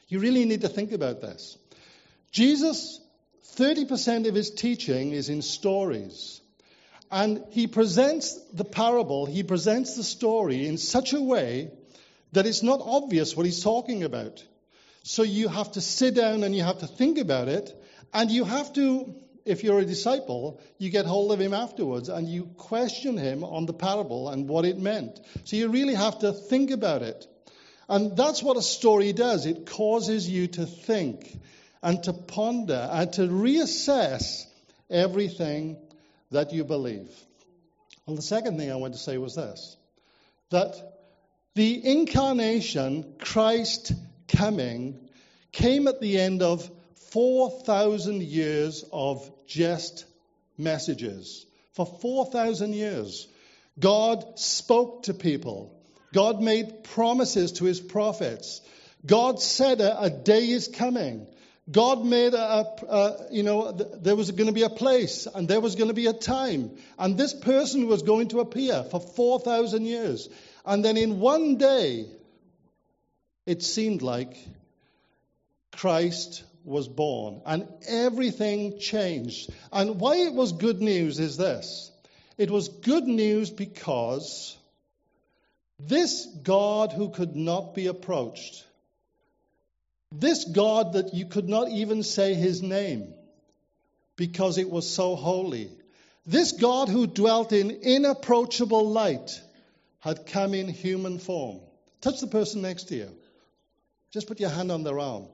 You 0.10 0.20
really 0.20 0.46
need 0.46 0.62
to 0.62 0.70
think 0.70 0.91
about 0.91 1.22
this. 1.22 1.58
Jesus, 2.32 3.01
30% 3.55 4.27
of 4.27 4.36
his 4.36 4.51
teaching 4.51 5.12
is 5.12 5.29
in 5.29 5.41
stories. 5.41 6.39
And 7.13 7.43
he 7.51 7.67
presents 7.67 8.34
the 8.53 8.65
parable, 8.65 9.27
he 9.27 9.43
presents 9.43 9.96
the 9.96 10.03
story 10.03 10.65
in 10.65 10.79
such 10.79 11.13
a 11.13 11.22
way 11.22 11.70
that 12.32 12.48
it's 12.48 12.63
not 12.63 12.82
obvious 12.84 13.38
what 13.38 13.46
he's 13.46 13.62
talking 13.62 14.03
about. 14.03 14.43
So 15.03 15.22
you 15.22 15.48
have 15.48 15.74
to 15.74 15.82
sit 15.82 16.15
down 16.15 16.41
and 16.41 16.55
you 16.55 16.63
have 16.63 16.79
to 16.79 16.88
think 16.88 17.20
about 17.20 17.50
it 17.50 17.72
and 18.15 18.32
you 18.32 18.46
have 18.46 18.74
to, 18.74 19.13
if 19.46 19.63
you're 19.63 19.77
a 19.77 19.86
disciple, 19.86 20.60
you 20.79 20.89
get 20.89 21.05
hold 21.05 21.32
of 21.32 21.39
him 21.39 21.53
afterwards 21.53 22.10
and 22.10 22.27
you 22.27 22.46
question 22.58 23.15
him 23.15 23.43
on 23.43 23.67
the 23.67 23.74
parable 23.74 24.29
and 24.29 24.50
what 24.50 24.65
it 24.65 24.79
meant. 24.79 25.20
So 25.43 25.55
you 25.55 25.70
really 25.70 25.93
have 25.93 26.17
to 26.20 26.34
think 26.34 26.72
about 26.72 27.03
it. 27.03 27.27
And 27.88 28.17
that's 28.17 28.41
what 28.41 28.58
a 28.58 28.63
story 28.63 29.13
does 29.13 29.46
it 29.46 29.67
causes 29.67 30.27
you 30.27 30.48
to 30.48 30.65
think 30.65 31.39
and 31.84 32.01
to 32.05 32.13
ponder 32.13 32.89
and 32.91 33.13
to 33.13 33.27
reassess 33.27 34.48
everything 34.89 35.77
that 36.33 36.53
you 36.53 36.63
believe. 36.63 37.09
Well, 38.05 38.15
the 38.15 38.21
second 38.21 38.57
thing 38.57 38.71
I 38.71 38.75
want 38.75 38.93
to 38.93 38.99
say 38.99 39.17
was 39.17 39.35
this 39.35 39.77
that 40.49 40.75
the 41.55 41.85
incarnation, 41.85 43.15
Christ 43.19 43.93
coming, 44.27 45.09
came 45.51 45.87
at 45.87 45.99
the 45.99 46.19
end 46.19 46.41
of 46.41 46.69
4,000 47.11 48.21
years 48.21 48.83
of 48.91 49.31
just 49.47 50.05
messages. 50.57 51.45
For 51.73 51.85
4,000 51.85 52.73
years, 52.73 53.27
God 53.79 54.37
spoke 54.37 55.03
to 55.03 55.13
people. 55.13 55.79
God 56.13 56.41
made 56.41 56.83
promises 56.83 57.53
to 57.53 57.65
his 57.65 57.79
prophets. 57.79 58.61
God 59.05 59.39
said 59.41 59.81
a, 59.81 60.01
a 60.03 60.09
day 60.09 60.49
is 60.49 60.67
coming. 60.67 61.27
God 61.72 62.03
made 62.05 62.34
a, 62.34 62.65
a, 62.89 63.27
you 63.32 63.43
know, 63.43 63.72
th- 63.72 63.89
there 64.01 64.15
was 64.15 64.32
going 64.32 64.48
to 64.48 64.53
be 64.53 64.63
a 64.63 64.70
place 64.70 65.27
and 65.34 65.48
there 65.48 65.62
was 65.62 65.75
going 65.75 65.88
to 65.88 65.93
be 65.93 66.08
a 66.08 66.13
time. 66.13 66.72
And 67.00 67.17
this 67.17 67.34
person 67.34 67.88
was 67.88 68.01
going 68.01 68.29
to 68.29 68.41
appear 68.41 68.84
for 68.84 69.00
4,000 69.00 69.86
years. 69.86 70.27
And 70.65 70.84
then 70.84 70.98
in 70.98 71.20
one 71.20 71.55
day, 71.55 72.08
it 73.46 73.63
seemed 73.63 74.01
like 74.01 74.38
Christ 75.72 76.43
was 76.65 76.88
born 76.88 77.41
and 77.46 77.67
everything 77.88 78.79
changed. 78.79 79.50
And 79.72 80.00
why 80.00 80.17
it 80.17 80.34
was 80.34 80.51
good 80.51 80.82
news 80.82 81.20
is 81.20 81.38
this 81.38 81.91
it 82.38 82.50
was 82.50 82.67
good 82.67 83.05
news 83.05 83.51
because 83.51 84.58
this 85.79 86.25
God 86.25 86.91
who 86.91 87.10
could 87.10 87.36
not 87.36 87.75
be 87.75 87.88
approached, 87.88 88.65
this 90.20 90.46
God 90.46 90.93
that 90.93 91.13
you 91.13 91.25
could 91.25 91.50
not 91.50 91.70
even 91.70 92.03
say 92.03 92.34
his 92.34 92.62
name 92.62 93.13
because 94.15 94.58
it 94.58 94.70
was 94.70 94.89
so 94.89 95.15
holy, 95.15 95.70
this 96.25 96.53
God 96.53 96.88
who 96.88 97.08
dwelt 97.08 97.51
in 97.51 97.72
inapproachable 97.72 98.89
light 98.89 99.41
had 100.00 100.25
come 100.25 100.53
in 100.53 100.67
human 100.67 101.20
form. 101.20 101.60
Touch 102.01 102.22
the 102.22 102.27
person 102.27 102.62
next 102.62 102.89
to 102.89 102.96
you. 102.96 103.10
Just 104.12 104.27
put 104.27 104.39
your 104.39 104.50
hand 104.50 104.72
on 104.72 104.84
their 104.84 105.00
arm 105.00 105.27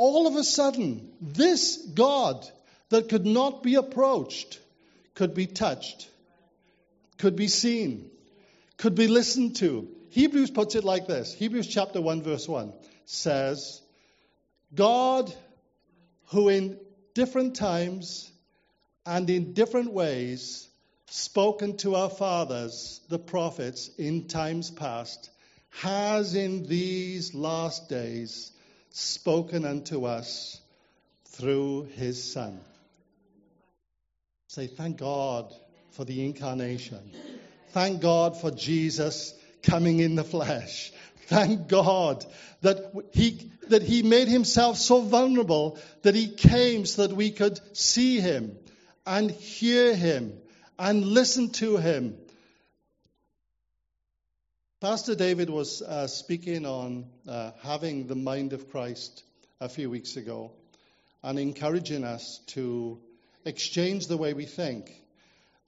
all 0.00 0.26
of 0.26 0.34
a 0.34 0.42
sudden, 0.42 1.12
this 1.20 1.76
God 1.76 2.48
that 2.88 3.10
could 3.10 3.26
not 3.26 3.62
be 3.62 3.74
approached 3.74 4.58
could 5.14 5.34
be 5.34 5.46
touched, 5.46 6.08
could 7.18 7.36
be 7.36 7.48
seen, 7.48 8.10
could 8.78 8.94
be 8.94 9.08
listened 9.08 9.56
to. 9.56 9.86
Hebrews 10.08 10.50
puts 10.52 10.74
it 10.74 10.84
like 10.84 11.06
this 11.06 11.34
Hebrews 11.34 11.66
chapter 11.66 12.00
1, 12.00 12.22
verse 12.22 12.48
1 12.48 12.72
says, 13.04 13.80
God, 14.74 15.32
who 16.26 16.48
in 16.48 16.78
different 17.14 17.56
times 17.56 18.30
and 19.04 19.28
in 19.28 19.52
different 19.52 19.92
ways 19.92 20.68
spoken 21.06 21.76
to 21.78 21.96
our 21.96 22.10
fathers, 22.10 23.00
the 23.08 23.18
prophets, 23.18 23.90
in 23.98 24.28
times 24.28 24.70
past, 24.70 25.30
has 25.70 26.34
in 26.34 26.66
these 26.66 27.34
last 27.34 27.88
days 27.88 28.52
spoken 28.90 29.64
unto 29.64 30.04
us 30.04 30.60
through 31.26 31.88
his 31.94 32.32
Son. 32.32 32.60
Say, 34.48 34.66
thank 34.66 34.98
God 34.98 35.52
for 35.92 36.04
the 36.04 36.24
incarnation. 36.24 37.12
Thank 37.68 38.00
God 38.00 38.40
for 38.40 38.50
Jesus 38.50 39.34
coming 39.62 40.00
in 40.00 40.16
the 40.16 40.24
flesh. 40.24 40.92
Thank 41.30 41.68
God 41.68 42.24
that 42.62 42.92
he, 43.12 43.50
that 43.68 43.82
he 43.82 44.02
made 44.02 44.28
himself 44.28 44.76
so 44.76 45.00
vulnerable 45.00 45.78
that 46.02 46.14
he 46.14 46.28
came 46.28 46.84
so 46.86 47.06
that 47.06 47.16
we 47.16 47.30
could 47.30 47.58
see 47.76 48.20
him 48.20 48.58
and 49.06 49.30
hear 49.30 49.94
him 49.94 50.32
and 50.78 51.04
listen 51.04 51.50
to 51.50 51.76
him 51.76 52.16
Pastor 54.80 55.14
David 55.14 55.50
was 55.50 55.82
uh, 55.82 56.06
speaking 56.06 56.64
on 56.64 57.04
uh, 57.28 57.50
having 57.62 58.06
the 58.06 58.14
mind 58.14 58.54
of 58.54 58.70
Christ 58.70 59.22
a 59.60 59.68
few 59.68 59.90
weeks 59.90 60.16
ago 60.16 60.52
and 61.22 61.38
encouraging 61.38 62.02
us 62.02 62.40
to 62.46 62.98
exchange 63.44 64.06
the 64.06 64.16
way 64.16 64.32
we 64.32 64.46
think 64.46 64.90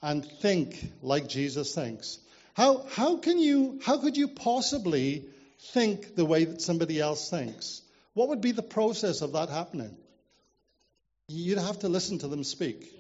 and 0.01 0.25
think 0.25 0.83
like 1.03 1.29
Jesus 1.29 1.75
thinks. 1.75 2.21
How, 2.55 2.87
how, 2.93 3.19
can 3.19 3.39
you, 3.39 3.81
how 3.85 3.99
could 3.99 4.17
you 4.17 4.29
possibly 4.29 5.27
think 5.73 6.15
the 6.15 6.25
way 6.25 6.45
that 6.45 6.61
somebody 6.61 7.01
else 7.01 7.31
thinks? 7.31 7.83
What 8.15 8.29
would 8.29 8.41
be 8.41 8.53
the 8.53 8.63
process 8.63 9.23
of 9.23 9.33
that 9.33 9.49
happening? 9.49 9.97
You'd 11.29 11.59
have 11.59 11.79
to 11.81 11.89
listen 11.89 12.19
to 12.19 12.29
them 12.29 12.45
speak. 12.45 12.93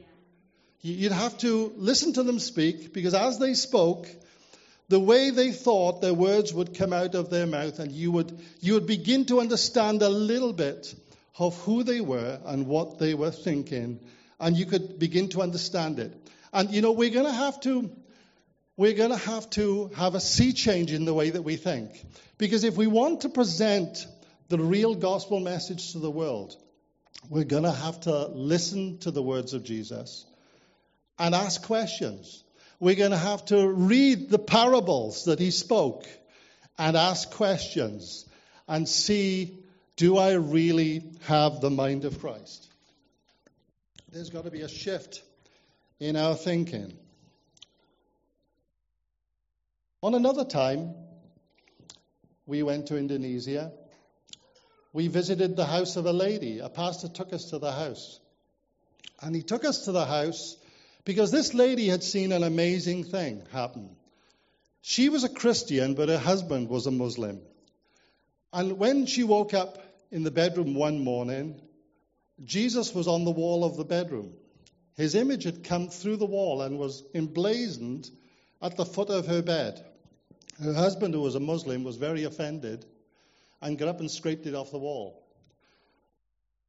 You'd 0.81 1.13
have 1.13 1.37
to 1.39 1.73
listen 1.77 2.15
to 2.15 2.23
them 2.23 2.39
speak 2.39 2.93
because 2.93 3.15
as 3.15 3.39
they 3.39 3.55
spoke, 3.55 4.09
the 4.89 5.01
way 5.01 5.31
they 5.31 5.53
thought 5.53 6.01
their 6.01 6.15
words 6.15 6.53
would 6.53 6.77
come 6.77 6.93
out 6.93 7.15
of 7.15 7.31
their 7.31 7.47
mouth, 7.47 7.79
and 7.79 7.93
you 7.93 8.11
would, 8.13 8.39
you 8.61 8.75
would 8.75 8.87
begin 8.87 9.25
to 9.27 9.41
understand 9.41 10.03
a 10.03 10.09
little 10.09 10.53
bit 10.53 10.95
of 11.39 11.57
who 11.63 11.83
they 11.83 12.01
were 12.01 12.39
and 12.45 12.67
what 12.67 12.99
they 12.99 13.15
were 13.15 13.31
thinking, 13.31 14.01
and 14.41 14.57
you 14.57 14.67
could 14.67 14.99
begin 14.99 15.29
to 15.31 15.41
understand 15.43 15.99
it. 15.99 16.13
And 16.53 16.71
you 16.71 16.83
know, 16.83 16.93
we're 16.93 17.11
going 17.11 17.27
to 17.27 17.33
have 17.33 17.61
to. 17.61 17.91
We're 18.77 18.95
going 18.95 19.11
to 19.11 19.17
have 19.17 19.49
to 19.51 19.91
have 19.97 20.15
a 20.15 20.21
sea 20.21 20.53
change 20.53 20.93
in 20.93 21.05
the 21.05 21.15
way 21.15 21.31
that 21.31 21.43
we 21.43 21.57
think. 21.57 22.05
Because 22.39 22.65
if 22.65 22.77
we 22.77 22.87
want 22.87 23.23
to 23.23 23.29
present 23.29 24.07
the 24.49 24.59
real 24.59 24.95
gospel 24.95 25.41
message 25.41 25.93
to 25.93 25.99
the 25.99 26.11
world, 26.11 26.57
we're 27.29 27.45
going 27.45 27.65
to 27.65 27.73
have 27.73 28.01
to 28.01 28.27
listen 28.29 28.99
to 28.99 29.11
the 29.11 29.23
words 29.23 29.55
of 29.55 29.65
Jesus 29.65 30.25
and 31.19 31.35
ask 31.35 31.63
questions 31.63 32.43
we're 32.83 32.97
going 32.97 33.13
to 33.13 33.17
have 33.17 33.45
to 33.45 33.69
read 33.69 34.29
the 34.29 34.41
parables 34.41 35.27
that 35.27 35.39
he 35.39 35.53
spoke 35.53 36.05
and 36.77 36.97
ask 36.97 37.31
questions 37.31 38.27
and 38.67 38.89
see 38.89 39.57
do 39.95 40.19
I 40.19 40.33
really 40.33 41.05
have 41.27 41.61
the 41.61 41.71
mind 41.71 42.05
of 42.05 42.19
Christ? 42.19 42.69
There's 44.11 44.31
got 44.31 44.47
to 44.47 44.51
be 44.51 44.63
a 44.63 44.69
shift 44.69 45.23
in 46.01 46.17
our 46.17 46.35
thinking. 46.35 46.93
On 50.03 50.15
another 50.15 50.45
time, 50.45 50.95
we 52.47 52.63
went 52.63 52.87
to 52.89 52.97
Indonesia 52.97 53.73
we 54.93 55.09
visited 55.09 55.57
the 55.57 55.65
house 55.65 55.97
of 55.97 56.07
a 56.07 56.13
lady. 56.13 56.59
A 56.59 56.69
pastor 56.69 57.09
took 57.09 57.33
us 57.33 57.47
to 57.51 57.59
the 57.59 57.73
house. 57.73 58.21
And 59.21 59.35
he 59.35 59.43
took 59.43 59.65
us 59.65 59.87
to 59.87 59.93
the 59.93 60.05
house 60.05 60.57
because 61.05 61.31
this 61.31 61.55
lady 61.55 61.89
had 61.89 62.03
seen 62.03 62.33
an 62.33 62.43
amazing 62.43 63.05
thing 63.05 63.43
happen. 63.53 63.97
She 64.83 65.09
was 65.09 65.25
a 65.25 65.29
Christian, 65.29 65.95
but 65.95 66.09
her 66.09 66.19
husband 66.19 66.69
was 66.69 66.87
a 66.87 66.91
Muslim. 66.91 67.41
And 68.53 68.79
when 68.79 69.07
she 69.07 69.25
woke 69.25 69.55
up 69.55 69.79
in 70.11 70.25
the 70.25 70.31
bedroom 70.31 70.75
one 70.75 71.03
morning, 71.03 71.61
Jesus 72.45 72.95
was 72.95 73.09
on 73.09 73.25
the 73.25 73.31
wall 73.31 73.65
of 73.65 73.77
the 73.77 73.85
bedroom. 73.85 74.35
His 74.97 75.15
image 75.15 75.45
had 75.45 75.65
come 75.65 75.89
through 75.89 76.17
the 76.17 76.27
wall 76.27 76.61
and 76.61 76.79
was 76.79 77.03
emblazoned 77.15 78.11
at 78.61 78.77
the 78.77 78.85
foot 78.85 79.09
of 79.09 79.27
her 79.27 79.41
bed. 79.41 79.83
Her 80.63 80.75
husband, 80.75 81.15
who 81.15 81.21
was 81.21 81.35
a 81.35 81.41
Muslim, 81.41 81.83
was 81.83 81.97
very 81.97 82.25
offended 82.25 82.85
and 83.61 83.77
got 83.77 83.89
up 83.89 84.01
and 84.01 84.11
scraped 84.11 84.47
it 84.47 84.55
off 84.55 84.71
the 84.71 84.79
wall. 84.79 85.21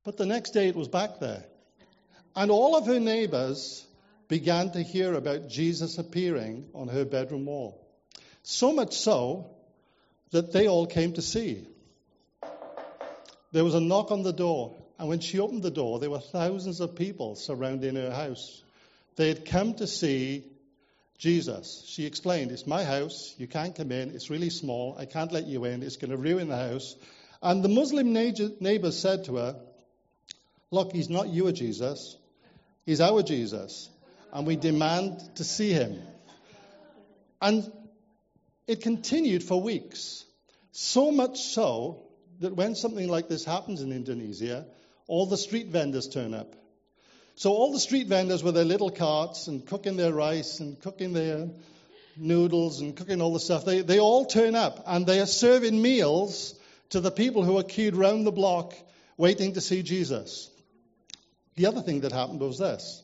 But 0.03 0.17
the 0.17 0.25
next 0.25 0.51
day 0.51 0.67
it 0.67 0.75
was 0.75 0.87
back 0.87 1.19
there. 1.19 1.43
And 2.35 2.49
all 2.49 2.75
of 2.75 2.87
her 2.87 2.99
neighbors 2.99 3.85
began 4.27 4.71
to 4.71 4.81
hear 4.81 5.13
about 5.13 5.47
Jesus 5.47 5.99
appearing 5.99 6.69
on 6.73 6.87
her 6.87 7.05
bedroom 7.05 7.45
wall. 7.45 7.79
So 8.41 8.73
much 8.73 8.95
so 8.97 9.51
that 10.31 10.51
they 10.51 10.67
all 10.67 10.87
came 10.87 11.13
to 11.13 11.21
see. 11.21 11.67
There 13.51 13.63
was 13.63 13.75
a 13.75 13.79
knock 13.79 14.11
on 14.11 14.23
the 14.23 14.33
door, 14.33 14.75
and 14.97 15.07
when 15.07 15.19
she 15.19 15.39
opened 15.39 15.61
the 15.61 15.69
door, 15.69 15.99
there 15.99 16.09
were 16.09 16.19
thousands 16.19 16.81
of 16.81 16.95
people 16.95 17.35
surrounding 17.35 17.95
her 17.95 18.11
house. 18.11 18.63
They 19.15 19.27
had 19.27 19.45
come 19.45 19.75
to 19.75 19.85
see 19.85 20.43
Jesus. 21.17 21.83
She 21.87 22.05
explained, 22.05 22.51
It's 22.51 22.67
my 22.67 22.83
house. 22.83 23.33
You 23.37 23.47
can't 23.47 23.75
come 23.75 23.91
in. 23.91 24.11
It's 24.11 24.29
really 24.29 24.49
small. 24.49 24.95
I 24.97 25.05
can't 25.05 25.31
let 25.31 25.47
you 25.47 25.65
in. 25.65 25.83
It's 25.83 25.97
going 25.97 26.11
to 26.11 26.17
ruin 26.17 26.49
the 26.49 26.57
house. 26.57 26.95
And 27.41 27.63
the 27.63 27.69
Muslim 27.69 28.13
neighbors 28.13 28.97
said 28.97 29.25
to 29.25 29.37
her, 29.37 29.55
Look, 30.71 30.93
he's 30.93 31.09
not 31.09 31.29
your 31.29 31.51
Jesus. 31.51 32.17
He's 32.85 33.01
our 33.01 33.21
Jesus. 33.23 33.89
And 34.31 34.47
we 34.47 34.55
demand 34.55 35.35
to 35.35 35.43
see 35.43 35.71
him. 35.71 36.01
And 37.41 37.71
it 38.67 38.81
continued 38.81 39.43
for 39.43 39.61
weeks. 39.61 40.25
So 40.71 41.11
much 41.11 41.39
so 41.39 42.03
that 42.39 42.55
when 42.55 42.75
something 42.75 43.07
like 43.07 43.27
this 43.27 43.45
happens 43.45 43.81
in 43.81 43.91
Indonesia, 43.91 44.65
all 45.07 45.25
the 45.25 45.37
street 45.37 45.67
vendors 45.67 46.07
turn 46.07 46.33
up. 46.33 46.55
So 47.35 47.51
all 47.51 47.71
the 47.71 47.79
street 47.79 48.07
vendors 48.07 48.43
with 48.43 48.55
their 48.55 48.65
little 48.65 48.91
carts 48.91 49.47
and 49.47 49.65
cooking 49.65 49.97
their 49.97 50.13
rice 50.13 50.59
and 50.59 50.79
cooking 50.79 51.13
their 51.13 51.49
noodles 52.15 52.81
and 52.81 52.95
cooking 52.95 53.21
all 53.21 53.33
the 53.33 53.39
stuff, 53.39 53.65
they, 53.65 53.81
they 53.81 53.99
all 53.99 54.25
turn 54.25 54.55
up 54.55 54.83
and 54.85 55.05
they 55.05 55.19
are 55.19 55.25
serving 55.25 55.81
meals 55.81 56.53
to 56.89 56.99
the 56.99 57.11
people 57.11 57.43
who 57.43 57.57
are 57.57 57.63
queued 57.63 57.95
round 57.95 58.25
the 58.25 58.31
block 58.31 58.73
waiting 59.17 59.53
to 59.53 59.61
see 59.61 59.81
Jesus. 59.81 60.49
The 61.55 61.65
other 61.65 61.81
thing 61.81 62.01
that 62.01 62.11
happened 62.11 62.39
was 62.39 62.59
this 62.59 63.01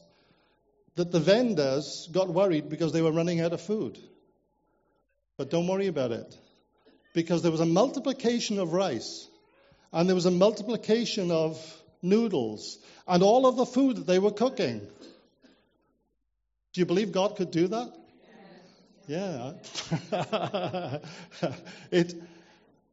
that 0.96 1.12
the 1.14 1.20
vendors 1.20 2.10
got 2.12 2.28
worried 2.28 2.68
because 2.68 2.92
they 2.92 3.02
were 3.02 3.12
running 3.12 3.40
out 3.40 3.54
of 3.54 3.62
food. 3.62 3.98
But 5.38 5.50
don't 5.50 5.66
worry 5.66 5.88
about 5.88 6.12
it 6.12 6.38
because 7.14 7.42
there 7.42 7.52
was 7.52 7.62
a 7.62 7.66
multiplication 7.66 8.60
of 8.60 8.74
rice 8.74 9.28
and 9.94 10.10
there 10.10 10.16
was 10.16 10.26
a 10.26 10.32
multiplication 10.32 11.32
of 11.32 11.79
noodles 12.02 12.78
and 13.08 13.24
all 13.24 13.46
of 13.46 13.56
the 13.56 13.66
food 13.66 13.98
that 13.98 14.08
they 14.08 14.20
were 14.20 14.32
cooking. 14.32 14.80
Do 16.74 16.82
you 16.82 16.86
believe 16.86 17.12
God 17.12 17.36
could 17.36 17.52
do 17.52 17.68
that? 17.68 17.94
Yeah. 19.08 19.54
it, 21.92 22.14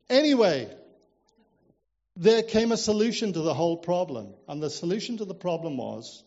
anyway, 0.08 0.74
there 2.16 2.42
came 2.42 2.72
a 2.72 2.76
solution 2.78 3.34
to 3.34 3.40
the 3.40 3.52
whole 3.52 3.76
problem. 3.76 4.32
And 4.48 4.62
the 4.62 4.70
solution 4.70 5.18
to 5.18 5.26
the 5.26 5.34
problem 5.34 5.76
was 5.76 6.24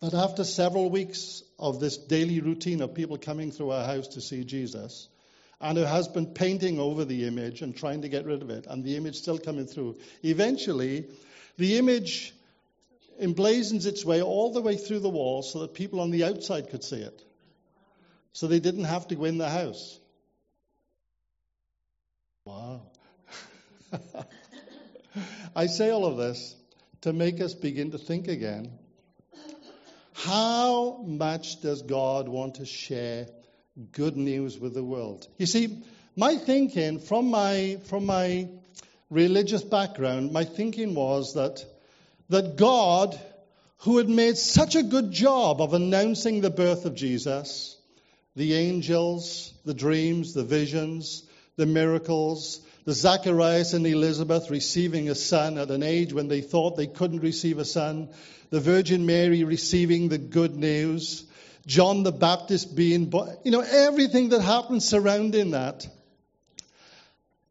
that 0.00 0.14
after 0.14 0.44
several 0.44 0.88
weeks 0.88 1.42
of 1.58 1.80
this 1.80 1.96
daily 1.96 2.40
routine 2.40 2.80
of 2.80 2.94
people 2.94 3.18
coming 3.18 3.50
through 3.50 3.72
our 3.72 3.84
house 3.84 4.08
to 4.08 4.20
see 4.20 4.44
Jesus, 4.44 5.08
and 5.60 5.78
her 5.78 5.86
husband 5.86 6.34
painting 6.34 6.78
over 6.78 7.04
the 7.04 7.26
image 7.26 7.62
and 7.62 7.76
trying 7.76 8.02
to 8.02 8.08
get 8.08 8.26
rid 8.26 8.42
of 8.42 8.50
it, 8.50 8.66
and 8.68 8.84
the 8.84 8.96
image 8.96 9.16
still 9.16 9.38
coming 9.38 9.66
through. 9.66 9.96
Eventually, 10.22 11.06
the 11.56 11.78
image 11.78 12.34
emblazons 13.20 13.86
its 13.86 14.04
way 14.04 14.22
all 14.22 14.52
the 14.52 14.60
way 14.60 14.76
through 14.76 15.00
the 15.00 15.08
wall 15.08 15.42
so 15.42 15.60
that 15.60 15.74
people 15.74 16.00
on 16.00 16.10
the 16.10 16.24
outside 16.24 16.70
could 16.70 16.82
see 16.82 17.00
it. 17.00 17.24
So 18.32 18.46
they 18.48 18.60
didn't 18.60 18.84
have 18.84 19.08
to 19.08 19.14
go 19.14 19.24
in 19.24 19.38
the 19.38 19.48
house. 19.48 19.98
Wow. 22.44 22.82
I 25.56 25.66
say 25.66 25.90
all 25.90 26.04
of 26.04 26.16
this 26.16 26.56
to 27.02 27.12
make 27.12 27.40
us 27.40 27.54
begin 27.54 27.92
to 27.92 27.98
think 27.98 28.26
again. 28.28 28.72
How 30.14 31.02
much 31.06 31.60
does 31.60 31.82
God 31.82 32.28
want 32.28 32.56
to 32.56 32.66
share 32.66 33.26
good 33.92 34.16
news 34.16 34.58
with 34.58 34.74
the 34.74 34.84
world. 34.84 35.26
You 35.38 35.46
see, 35.46 35.82
my 36.16 36.36
thinking 36.36 37.00
from 37.00 37.30
my 37.30 37.78
from 37.84 38.06
my 38.06 38.48
religious 39.10 39.62
background, 39.62 40.32
my 40.32 40.44
thinking 40.44 40.94
was 40.94 41.34
that 41.34 41.64
that 42.30 42.56
God, 42.56 43.18
who 43.78 43.98
had 43.98 44.08
made 44.08 44.36
such 44.36 44.76
a 44.76 44.82
good 44.82 45.12
job 45.12 45.60
of 45.60 45.74
announcing 45.74 46.40
the 46.40 46.50
birth 46.50 46.84
of 46.84 46.94
Jesus, 46.94 47.76
the 48.34 48.54
angels, 48.54 49.52
the 49.64 49.74
dreams, 49.74 50.34
the 50.34 50.44
visions, 50.44 51.22
the 51.56 51.66
miracles, 51.66 52.60
the 52.84 52.92
Zacharias 52.92 53.74
and 53.74 53.86
Elizabeth 53.86 54.50
receiving 54.50 55.08
a 55.08 55.14
son 55.14 55.58
at 55.58 55.70
an 55.70 55.82
age 55.82 56.12
when 56.12 56.28
they 56.28 56.40
thought 56.40 56.76
they 56.76 56.86
couldn't 56.86 57.20
receive 57.20 57.58
a 57.58 57.64
son, 57.64 58.08
the 58.50 58.60
Virgin 58.60 59.06
Mary 59.06 59.44
receiving 59.44 60.08
the 60.08 60.18
good 60.18 60.56
news, 60.56 61.24
John 61.66 62.02
the 62.02 62.12
Baptist 62.12 62.74
being 62.74 63.12
you 63.44 63.50
know, 63.50 63.60
everything 63.60 64.30
that 64.30 64.42
happened 64.42 64.82
surrounding 64.82 65.52
that, 65.52 65.86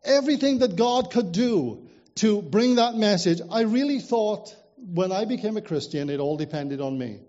everything 0.03 0.59
that 0.59 0.75
God 0.75 1.11
could 1.11 1.31
do 1.31 1.87
to 2.15 2.41
bring 2.41 2.75
that 2.75 2.95
message, 2.95 3.41
I 3.51 3.61
really 3.61 3.99
thought 3.99 4.55
when 4.77 5.11
I 5.11 5.25
became 5.25 5.57
a 5.57 5.61
Christian, 5.61 6.09
it 6.09 6.19
all 6.19 6.37
depended 6.37 6.81
on 6.81 6.97
me. 6.97 7.19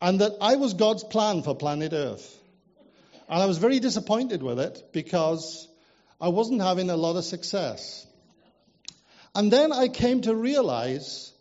And 0.00 0.20
that 0.20 0.32
I 0.40 0.56
was 0.56 0.74
God's 0.74 1.04
plan 1.04 1.42
for 1.42 1.54
planet 1.54 1.92
Earth. 1.92 2.38
And 3.28 3.40
I 3.40 3.46
was 3.46 3.58
very 3.58 3.78
disappointed 3.78 4.42
with 4.42 4.58
it 4.58 4.90
because 4.92 5.68
I 6.20 6.28
wasn't 6.28 6.60
having 6.60 6.90
a 6.90 6.96
lot 6.96 7.16
of 7.16 7.24
success. 7.24 8.06
And 9.34 9.50
then 9.50 9.72
I 9.72 9.88
came 9.88 10.22
to 10.22 10.34
realize 10.34 11.32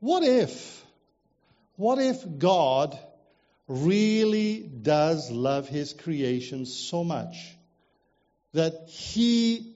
what 0.00 0.22
if 0.22 0.84
what 1.76 1.98
if 1.98 2.22
God 2.38 2.96
really 3.66 4.60
does 4.60 5.30
love 5.30 5.68
his 5.68 5.92
creation 5.92 6.66
so 6.66 7.02
much 7.02 7.53
that 8.54 8.88
he 8.88 9.74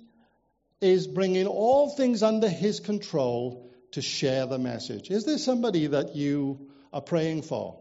is 0.80 1.06
bringing 1.06 1.46
all 1.46 1.90
things 1.90 2.22
under 2.22 2.48
his 2.48 2.80
control 2.80 3.68
to 3.92 4.00
share 4.00 4.46
the 4.46 4.58
message? 4.58 5.10
Is 5.10 5.24
there 5.24 5.38
somebody 5.38 5.88
that 5.88 6.14
you 6.14 6.70
are 6.92 7.00
praying 7.00 7.42
for? 7.42 7.78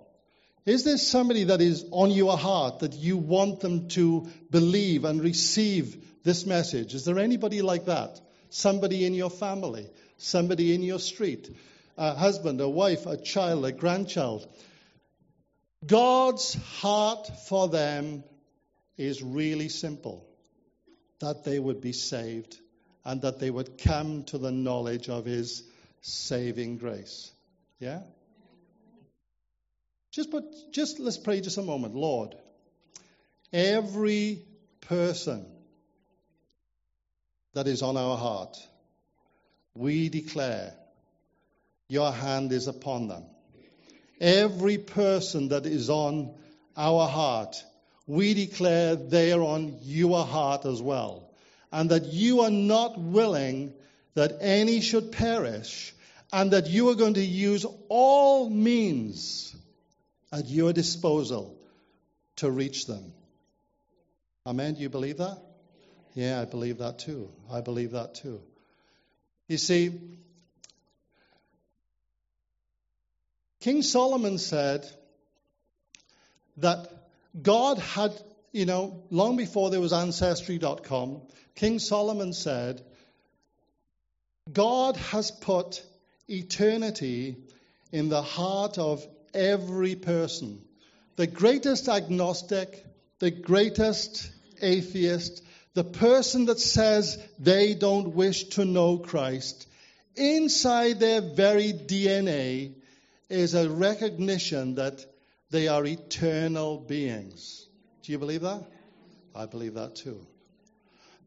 Is 0.65 0.83
there 0.83 0.97
somebody 0.97 1.45
that 1.45 1.62
is 1.62 1.86
on 1.91 2.12
your 2.12 2.38
heart 2.38 2.79
that 2.79 2.93
you 2.93 3.15
want 3.15 3.62
them 3.62 3.88
to 3.89 4.27
believe 4.49 5.05
and 5.05 5.21
receive 5.21 6.23
this 6.23 6.45
message? 6.45 6.93
Is 6.93 7.05
there 7.05 7.19
anybody 7.19 7.62
like 7.62 7.86
that? 7.86 8.19
Somebody 8.49 9.05
in 9.05 9.13
your 9.13 9.29
family, 9.29 9.89
somebody 10.17 10.73
in 10.73 10.81
your 10.81 10.99
street, 10.99 11.49
a 11.97 12.15
husband, 12.15 12.60
a 12.60 12.67
wife, 12.67 13.05
a 13.05 13.17
child, 13.17 13.65
a 13.65 13.71
grandchild. 13.71 14.47
God's 15.86 16.55
heart 16.79 17.29
for 17.47 17.69
them 17.69 18.23
is 18.97 19.21
really 19.21 19.69
simple 19.69 20.26
that 21.19 21.43
they 21.43 21.60
would 21.60 21.82
be 21.82 21.93
saved 21.93 22.58
and 23.06 23.21
that 23.21 23.39
they 23.39 23.49
would 23.49 23.77
come 23.77 24.23
to 24.25 24.38
the 24.38 24.51
knowledge 24.51 25.10
of 25.10 25.25
His 25.25 25.63
saving 26.01 26.77
grace. 26.77 27.32
Yeah? 27.80 28.01
Just 30.12 30.32
put, 30.32 30.43
just 30.71 30.99
let's 30.99 31.17
pray 31.17 31.41
just 31.41 31.58
a 31.58 31.62
moment. 31.62 31.95
Lord, 31.95 32.36
every 33.53 34.41
person 34.82 35.45
that 37.53 37.67
is 37.67 37.82
on 37.82 37.97
our 37.97 38.17
heart, 38.17 38.58
we 39.75 40.10
declare 40.10 40.73
your 41.88 42.12
hand 42.12 42.51
is 42.51 42.67
upon 42.67 43.08
them. 43.08 43.23
Every 44.19 44.77
person 44.77 45.49
that 45.49 45.65
is 45.65 45.89
on 45.89 46.34
our 46.75 47.08
heart, 47.08 47.63
we 48.07 48.33
declare 48.33 48.95
they 48.95 49.33
are 49.33 49.41
on 49.41 49.79
your 49.83 50.25
heart 50.25 50.65
as 50.65 50.81
well. 50.81 51.29
And 51.71 51.91
that 51.91 52.05
you 52.05 52.41
are 52.41 52.49
not 52.49 52.97
willing 52.97 53.73
that 54.15 54.37
any 54.39 54.81
should 54.81 55.11
perish, 55.11 55.93
and 56.33 56.51
that 56.51 56.67
you 56.67 56.89
are 56.89 56.95
going 56.95 57.13
to 57.15 57.23
use 57.23 57.65
all 57.89 58.49
means 58.49 59.55
at 60.31 60.47
your 60.47 60.73
disposal 60.73 61.55
to 62.37 62.49
reach 62.49 62.87
them. 62.87 63.13
Amen. 64.45 64.73
Do 64.73 64.81
you 64.81 64.89
believe 64.89 65.17
that? 65.17 65.37
Yeah, 66.15 66.41
I 66.41 66.45
believe 66.45 66.79
that 66.79 66.99
too. 66.99 67.29
I 67.51 67.61
believe 67.61 67.91
that 67.91 68.15
too. 68.15 68.41
You 69.47 69.57
see, 69.57 69.91
King 73.59 73.81
Solomon 73.81 74.37
said 74.37 74.89
that 76.57 76.96
God 77.41 77.78
had, 77.78 78.13
you 78.52 78.65
know, 78.65 79.04
long 79.10 79.38
before 79.38 79.69
there 79.69 79.80
was 79.80 79.93
Ancestry.com, 79.93 81.21
King 81.56 81.80
Solomon 81.80 82.34
said, 82.34 82.82
God 84.52 84.97
has 84.97 85.32
put 85.32 85.84
eternity 86.28 87.38
in 87.91 88.10
the 88.10 88.21
heart 88.21 88.78
of 88.78 89.06
every 89.34 89.95
person. 89.95 90.62
The 91.15 91.28
greatest 91.28 91.89
agnostic, 91.89 92.84
the 93.19 93.32
greatest 93.32 94.30
atheist, 94.62 95.43
the 95.73 95.84
person 95.84 96.45
that 96.45 96.60
says 96.60 97.17
they 97.39 97.73
don't 97.73 98.15
wish 98.15 98.45
to 98.50 98.65
know 98.65 98.97
Christ, 98.97 99.67
inside 100.15 101.00
their 101.00 101.21
very 101.21 101.73
DNA 101.73 102.73
is 103.30 103.54
a 103.54 103.69
recognition 103.69 104.76
that 104.76 105.06
they 105.49 105.67
are 105.67 105.86
eternal 105.86 106.77
beings. 106.77 107.67
Do 108.03 108.12
you 108.12 108.19
believe 108.19 108.41
that? 108.41 108.63
I 109.36 109.45
believe 109.45 109.75
that 109.75 109.95
too. 109.95 110.25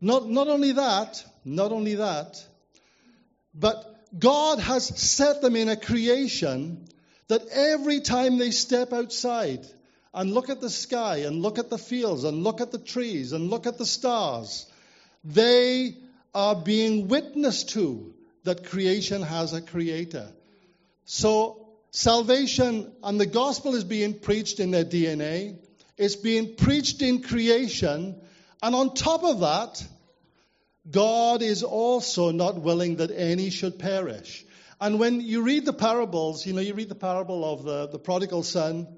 Not, 0.01 0.29
not 0.29 0.49
only 0.49 0.73
that, 0.73 1.25
not 1.45 1.73
only 1.73 1.97
that, 1.97 2.43
but 3.55 3.85
God 4.19 4.59
has 4.59 4.87
set 5.01 5.43
them 5.43 5.57
in 5.57 5.69
a 5.69 5.77
creation 5.77 6.87
that 7.29 7.47
every 7.53 8.01
time 8.01 8.39
they 8.39 8.51
step 8.51 8.93
outside 8.93 9.67
and 10.13 10.33
look 10.33 10.51
at 10.51 10.61
the 10.61 10.71
sky 10.71 11.19
and 11.19 11.43
look 11.43 11.59
at 11.59 11.71
the 11.71 11.79
fields 11.79 12.25
and 12.25 12.43
look 12.43 12.61
at 12.61 12.73
the 12.73 12.79
trees 12.79 13.33
and 13.33 13.51
look 13.51 13.67
at 13.67 13.79
the 13.79 13.87
stars, 13.87 14.67
they 15.25 15.97
are 16.35 16.57
being 16.57 17.09
witnessed 17.09 17.71
to 17.71 18.15
that 18.45 18.67
creation 18.67 19.23
has 19.23 19.53
a 19.53 19.61
creator. 19.61 20.29
So 21.05 21.60
salvation 21.91 22.93
and 23.03 23.21
the 23.21 23.27
gospel 23.27 23.75
is 23.75 23.85
being 23.85 24.19
preached 24.19 24.61
in 24.61 24.71
their 24.71 24.85
DNA. 24.85 25.59
It's 25.97 26.17
being 26.17 26.57
preached 26.57 27.03
in 27.03 27.23
creation. 27.23 28.21
And 28.63 28.75
on 28.75 28.95
top 28.95 29.25
of 29.25 29.41
that, 29.41 29.85
God 30.91 31.43
is 31.43 31.63
also 31.63 32.31
not 32.31 32.61
willing 32.61 32.97
that 32.97 33.11
any 33.11 33.51
should 33.51 33.79
perish. 33.79 34.45
And 34.81 34.99
when 34.99 35.21
you 35.21 35.43
read 35.43 35.67
the 35.67 35.73
parables, 35.75 36.47
you 36.47 36.55
know, 36.55 36.63
you 36.63 36.75
read 36.75 36.89
the 36.89 36.95
parable 36.95 37.45
of 37.45 37.65
the, 37.65 37.89
the 37.89 37.99
prodigal 37.99 38.43
son, 38.43 38.89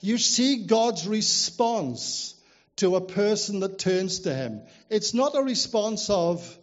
you 0.00 0.16
see 0.16 0.64
God's 0.64 1.08
response 1.08 2.34
to 2.76 2.94
a 2.94 3.00
person 3.00 3.60
that 3.60 3.80
turns 3.80 4.20
to 4.20 4.34
him. 4.34 4.62
It's 4.88 5.14
not 5.14 5.36
a 5.36 5.42
response 5.42 6.08
of 6.08 6.56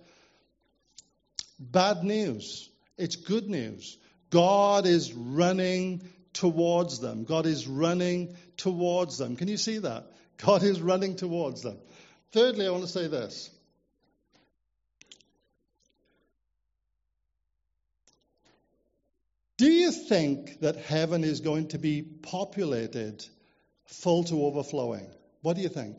bad 1.59 2.03
news, 2.03 2.69
it's 2.97 3.17
good 3.17 3.49
news. 3.49 3.97
God 4.29 4.85
is 4.85 5.13
running 5.13 6.09
towards 6.33 6.99
them. 6.99 7.23
God 7.23 7.45
is 7.45 7.67
running 7.67 8.35
towards 8.57 9.17
them. 9.17 9.35
Can 9.35 9.47
you 9.47 9.57
see 9.57 9.79
that? 9.79 10.05
God 10.37 10.63
is 10.63 10.81
running 10.81 11.15
towards 11.15 11.61
them. 11.61 11.77
Thirdly, 12.31 12.67
I 12.67 12.71
want 12.71 12.83
to 12.83 12.89
say 12.89 13.07
this. 13.07 13.49
Do 19.57 19.71
you 19.71 19.91
think 19.91 20.59
that 20.59 20.75
heaven 20.75 21.23
is 21.23 21.39
going 21.39 21.69
to 21.69 21.79
be 21.79 22.01
populated 22.01 23.25
full 23.85 24.25
to 24.25 24.43
overflowing? 24.43 25.07
What 25.41 25.55
do 25.55 25.61
you 25.61 25.69
think? 25.69 25.97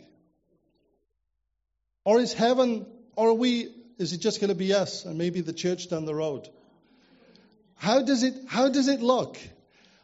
Or 2.05 2.21
is 2.21 2.35
heaven, 2.35 2.87
or 3.17 3.31
are 3.31 3.35
we, 3.35 3.75
is 3.99 4.13
it 4.13 4.19
just 4.19 4.41
going 4.41 4.49
to 4.49 4.55
be 4.55 4.75
us 4.75 5.07
and 5.07 5.17
maybe 5.17 5.41
the 5.41 5.55
church 5.55 5.89
down 5.89 6.05
the 6.05 6.15
road? 6.15 6.49
How 7.77 8.03
does 8.03 8.23
it, 8.23 8.35
how 8.49 8.69
does 8.69 8.89
it 8.89 9.01
look? 9.01 9.39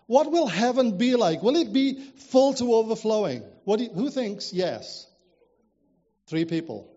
What 0.06 0.30
will 0.30 0.46
heaven 0.46 0.98
be 0.98 1.16
like? 1.16 1.42
Will 1.42 1.56
it 1.56 1.72
be 1.72 2.00
full 2.00 2.54
to 2.54 2.74
overflowing? 2.74 3.42
What 3.64 3.80
you, 3.80 3.88
who 3.90 4.10
thinks 4.10 4.52
yes? 4.52 5.06
Three 6.26 6.44
people. 6.44 6.88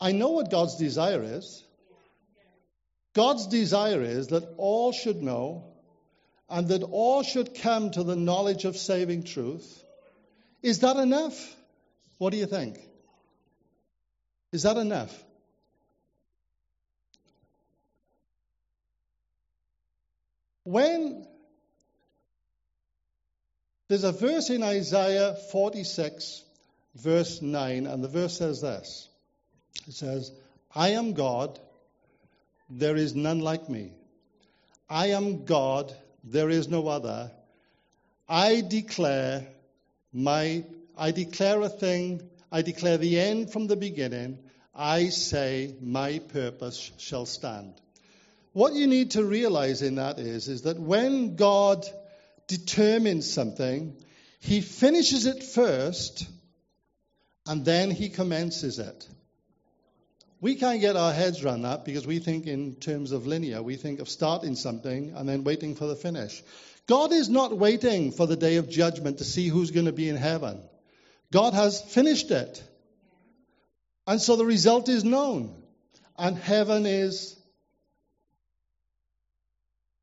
I 0.00 0.12
know 0.12 0.30
what 0.30 0.50
God's 0.50 0.76
desire 0.76 1.22
is. 1.22 1.64
God's 3.14 3.48
desire 3.48 4.02
is 4.02 4.28
that 4.28 4.54
all 4.56 4.92
should 4.92 5.22
know 5.22 5.64
and 6.48 6.68
that 6.68 6.82
all 6.82 7.22
should 7.22 7.54
come 7.54 7.90
to 7.90 8.02
the 8.04 8.16
knowledge 8.16 8.64
of 8.64 8.76
saving 8.76 9.24
truth. 9.24 9.84
Is 10.62 10.80
that 10.80 10.96
enough? 10.96 11.56
What 12.18 12.30
do 12.30 12.36
you 12.38 12.46
think? 12.46 12.78
Is 14.52 14.62
that 14.62 14.76
enough? 14.76 15.12
When 20.68 21.26
there's 23.88 24.04
a 24.04 24.12
verse 24.12 24.50
in 24.50 24.62
Isaiah 24.62 25.34
46, 25.50 26.44
verse 26.94 27.40
9, 27.40 27.86
and 27.86 28.04
the 28.04 28.08
verse 28.08 28.36
says 28.36 28.60
this 28.60 29.08
it 29.86 29.94
says, 29.94 30.30
I 30.74 30.90
am 30.90 31.14
God 31.14 31.58
there 32.68 32.96
is 32.96 33.14
none 33.14 33.40
like 33.40 33.70
me. 33.70 33.92
I 34.90 35.06
am 35.12 35.46
God, 35.46 35.96
there 36.22 36.50
is 36.50 36.68
no 36.68 36.86
other. 36.86 37.30
I 38.28 38.60
declare 38.60 39.46
my 40.12 40.64
I 40.98 41.12
declare 41.12 41.62
a 41.62 41.70
thing, 41.70 42.28
I 42.52 42.60
declare 42.60 42.98
the 42.98 43.18
end 43.18 43.52
from 43.52 43.68
the 43.68 43.76
beginning. 43.76 44.38
I 44.74 45.08
say 45.08 45.74
my 45.80 46.18
purpose 46.18 46.92
shall 46.98 47.24
stand. 47.24 47.80
What 48.52 48.74
you 48.74 48.86
need 48.86 49.12
to 49.12 49.24
realize 49.24 49.82
in 49.82 49.96
that 49.96 50.18
is, 50.18 50.48
is 50.48 50.62
that 50.62 50.78
when 50.78 51.36
God 51.36 51.86
determines 52.46 53.30
something, 53.30 53.96
he 54.40 54.60
finishes 54.60 55.26
it 55.26 55.42
first 55.42 56.26
and 57.46 57.64
then 57.64 57.90
he 57.90 58.08
commences 58.08 58.78
it. 58.78 59.08
We 60.40 60.54
can't 60.54 60.80
get 60.80 60.96
our 60.96 61.12
heads 61.12 61.44
around 61.44 61.62
that 61.62 61.84
because 61.84 62.06
we 62.06 62.20
think 62.20 62.46
in 62.46 62.76
terms 62.76 63.10
of 63.10 63.26
linear. 63.26 63.60
We 63.62 63.76
think 63.76 63.98
of 64.00 64.08
starting 64.08 64.54
something 64.54 65.12
and 65.16 65.28
then 65.28 65.42
waiting 65.42 65.74
for 65.74 65.86
the 65.86 65.96
finish. 65.96 66.42
God 66.86 67.12
is 67.12 67.28
not 67.28 67.56
waiting 67.56 68.12
for 68.12 68.26
the 68.26 68.36
day 68.36 68.56
of 68.56 68.70
judgment 68.70 69.18
to 69.18 69.24
see 69.24 69.48
who's 69.48 69.72
going 69.72 69.86
to 69.86 69.92
be 69.92 70.08
in 70.08 70.16
heaven. 70.16 70.62
God 71.32 71.54
has 71.54 71.82
finished 71.82 72.30
it. 72.30 72.62
And 74.06 74.20
so 74.20 74.36
the 74.36 74.46
result 74.46 74.88
is 74.88 75.04
known. 75.04 75.62
And 76.16 76.38
heaven 76.38 76.86
is 76.86 77.37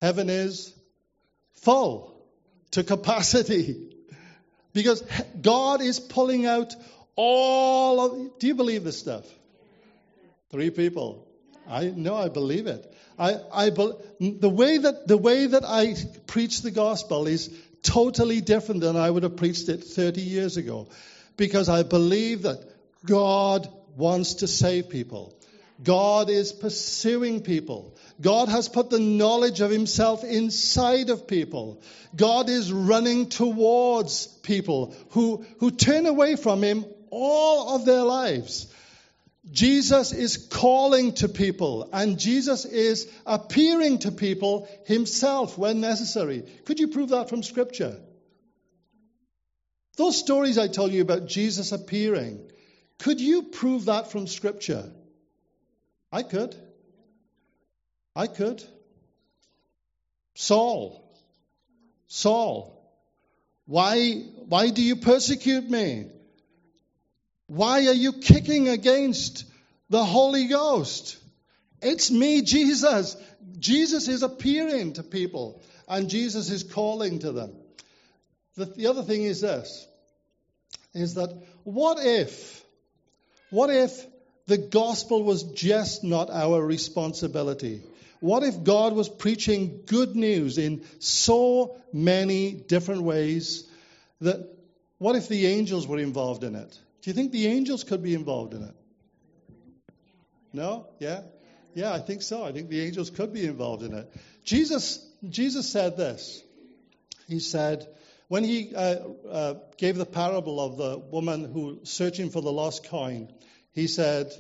heaven 0.05 0.29
is 0.29 0.71
full 1.61 2.15
to 2.71 2.83
capacity. 2.83 3.91
Because 4.73 5.01
God 5.41 5.81
is 5.81 5.99
pulling 5.99 6.45
out 6.45 6.75
all 7.15 8.01
of 8.05 8.39
do 8.39 8.47
you 8.47 8.55
believe 8.55 8.83
this 8.83 8.99
stuff? 8.99 9.25
Three 10.51 10.69
people. 10.69 11.27
I 11.67 11.85
know 11.85 12.15
I 12.15 12.29
believe 12.29 12.67
it. 12.67 12.93
I, 13.17 13.29
I 13.51 13.69
the 13.69 14.51
way 14.61 14.77
that 14.77 15.07
the 15.07 15.17
way 15.17 15.47
that 15.47 15.65
I 15.65 15.95
preach 16.27 16.61
the 16.61 16.71
gospel 16.71 17.25
is 17.27 17.49
totally 17.81 18.41
different 18.41 18.81
than 18.81 18.97
I 19.05 19.09
would 19.09 19.23
have 19.23 19.37
preached 19.37 19.69
it 19.69 19.83
30 19.83 20.21
years 20.21 20.57
ago, 20.57 20.87
because 21.37 21.69
I 21.69 21.81
believe 21.83 22.43
that 22.43 22.59
God 23.05 23.67
wants 23.95 24.35
to 24.43 24.47
save 24.47 24.89
people. 24.89 25.33
God 25.83 26.29
is 26.29 26.53
pursuing 26.53 27.41
people. 27.41 27.97
God 28.21 28.47
has 28.47 28.69
put 28.69 28.89
the 28.89 28.99
knowledge 28.99 29.59
of 29.61 29.71
Himself 29.71 30.23
inside 30.23 31.09
of 31.09 31.27
people. 31.27 31.81
God 32.15 32.49
is 32.49 32.71
running 32.71 33.27
towards 33.27 34.27
people 34.27 34.95
who, 35.09 35.45
who 35.59 35.71
turn 35.71 36.05
away 36.05 36.37
from 36.37 36.63
Him 36.63 36.85
all 37.09 37.75
of 37.75 37.85
their 37.85 38.03
lives. 38.03 38.67
Jesus 39.51 40.11
is 40.11 40.37
calling 40.37 41.13
to 41.13 41.29
people 41.29 41.89
and 41.93 42.17
Jesus 42.17 42.65
is 42.65 43.07
appearing 43.25 43.99
to 43.99 44.11
people 44.11 44.67
himself 44.85 45.57
when 45.57 45.81
necessary. 45.81 46.45
Could 46.65 46.79
you 46.79 46.87
prove 46.87 47.09
that 47.09 47.29
from 47.29 47.43
Scripture? 47.43 47.99
Those 49.97 50.17
stories 50.17 50.57
I 50.57 50.67
told 50.67 50.91
you 50.91 51.01
about 51.01 51.27
Jesus 51.27 51.71
appearing, 51.71 52.39
could 52.97 53.21
you 53.21 53.43
prove 53.43 53.85
that 53.85 54.11
from 54.11 54.25
Scripture? 54.25 54.91
I 56.15 56.23
could. 56.23 56.55
I 58.15 58.27
could. 58.27 58.63
Saul. 60.33 61.03
Saul. 62.07 62.71
Why, 63.65 64.13
why 64.47 64.69
do 64.69 64.81
you 64.81 64.95
persecute 64.95 65.69
me? 65.69 66.07
Why 67.47 67.87
are 67.87 67.99
you 68.05 68.13
kicking 68.13 68.69
against 68.69 69.43
the 69.89 70.05
Holy 70.05 70.47
Ghost? 70.47 71.17
It's 71.81 72.09
me, 72.09 72.43
Jesus. 72.43 73.17
Jesus 73.59 74.07
is 74.07 74.23
appearing 74.23 74.93
to 74.93 75.03
people 75.03 75.61
and 75.85 76.09
Jesus 76.09 76.49
is 76.49 76.63
calling 76.63 77.19
to 77.19 77.33
them. 77.33 77.51
The, 78.55 78.63
the 78.63 78.87
other 78.87 79.03
thing 79.03 79.23
is 79.23 79.41
this 79.41 79.85
is 80.93 81.15
that 81.15 81.37
what 81.65 81.97
if, 81.99 82.63
what 83.49 83.69
if 83.69 84.14
the 84.47 84.57
gospel 84.57 85.23
was 85.23 85.43
just 85.43 86.03
not 86.03 86.29
our 86.29 86.63
responsibility? 86.63 87.83
What 88.19 88.43
if 88.43 88.63
God 88.63 88.93
was 88.93 89.09
preaching 89.09 89.83
good 89.85 90.15
news 90.15 90.57
in 90.57 90.83
so 90.99 91.77
many 91.91 92.53
different 92.53 93.03
ways 93.03 93.69
that 94.21 94.49
what 94.97 95.15
if 95.15 95.27
the 95.27 95.45
angels 95.47 95.87
were 95.87 95.99
involved 95.99 96.43
in 96.43 96.55
it? 96.55 96.79
Do 97.01 97.09
you 97.09 97.13
think 97.13 97.31
the 97.31 97.47
angels 97.47 97.83
could 97.83 98.01
be 98.01 98.13
involved 98.13 98.53
in 98.53 98.63
it? 98.63 98.75
No? 100.53 100.87
Yeah? 100.99 101.21
Yeah, 101.73 101.93
I 101.93 101.99
think 101.99 102.21
so. 102.21 102.43
I 102.43 102.51
think 102.51 102.69
the 102.69 102.81
angels 102.81 103.09
could 103.09 103.33
be 103.33 103.45
involved 103.45 103.83
in 103.83 103.93
it. 103.93 104.11
Jesus, 104.43 105.05
Jesus 105.27 105.69
said 105.69 105.97
this. 105.97 106.41
He 107.27 107.39
said, 107.39 107.87
when 108.27 108.43
he 108.43 108.73
uh, 108.73 108.95
uh, 109.29 109.53
gave 109.77 109.97
the 109.97 110.05
parable 110.05 110.59
of 110.59 110.77
the 110.77 110.97
woman 110.97 111.51
who 111.51 111.81
searching 111.83 112.29
for 112.29 112.41
the 112.41 112.51
lost 112.51 112.87
coin, 112.89 113.31
he 113.75 113.87
said, 113.87 114.31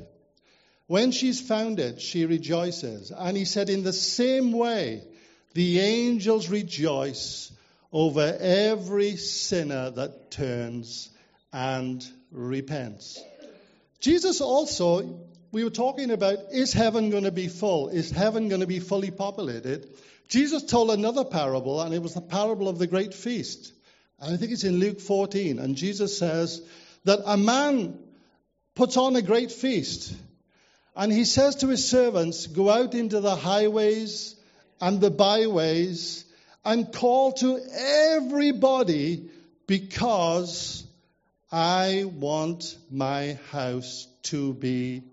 when 0.87 1.11
she's 1.11 1.41
found 1.41 1.79
it, 1.79 2.01
she 2.01 2.25
rejoices. 2.25 3.11
And 3.11 3.35
he 3.35 3.45
said, 3.45 3.69
in 3.69 3.83
the 3.83 3.93
same 3.93 4.53
way, 4.53 5.03
the 5.53 5.79
angels 5.81 6.49
rejoice 6.49 7.51
over 7.91 8.37
every 8.39 9.17
sinner 9.17 9.89
that 9.91 10.31
turns 10.31 11.09
and 11.51 12.05
repents. 12.31 13.21
Jesus 13.99 14.41
also, 14.41 15.19
we 15.51 15.63
were 15.63 15.69
talking 15.69 16.11
about, 16.11 16.37
is 16.51 16.71
heaven 16.71 17.09
going 17.09 17.23
to 17.23 17.31
be 17.31 17.47
full? 17.47 17.89
Is 17.89 18.11
heaven 18.11 18.47
going 18.49 18.61
to 18.61 18.67
be 18.67 18.79
fully 18.79 19.11
populated? 19.11 19.89
Jesus 20.29 20.63
told 20.63 20.91
another 20.91 21.25
parable, 21.25 21.81
and 21.81 21.93
it 21.93 22.01
was 22.01 22.13
the 22.13 22.21
parable 22.21 22.69
of 22.69 22.77
the 22.77 22.87
great 22.87 23.13
feast. 23.13 23.73
And 24.19 24.33
I 24.33 24.37
think 24.37 24.51
it's 24.51 24.63
in 24.63 24.77
Luke 24.77 24.99
14. 24.99 25.59
And 25.59 25.75
Jesus 25.75 26.17
says 26.17 26.61
that 27.03 27.19
a 27.25 27.37
man 27.37 27.99
puts 28.75 28.97
on 28.97 29.15
a 29.15 29.21
great 29.21 29.51
feast. 29.51 30.13
And 30.95 31.11
he 31.11 31.25
says 31.25 31.57
to 31.57 31.67
his 31.67 31.87
servants, 31.87 32.47
Go 32.47 32.69
out 32.69 32.93
into 32.93 33.19
the 33.19 33.35
highways 33.35 34.35
and 34.79 35.01
the 35.01 35.11
byways 35.11 36.25
and 36.63 36.91
call 36.91 37.33
to 37.33 37.59
everybody 37.73 39.29
because 39.67 40.85
I 41.51 42.05
want 42.05 42.77
my 42.91 43.37
house 43.51 44.07
to 44.23 44.53
be 44.53 45.03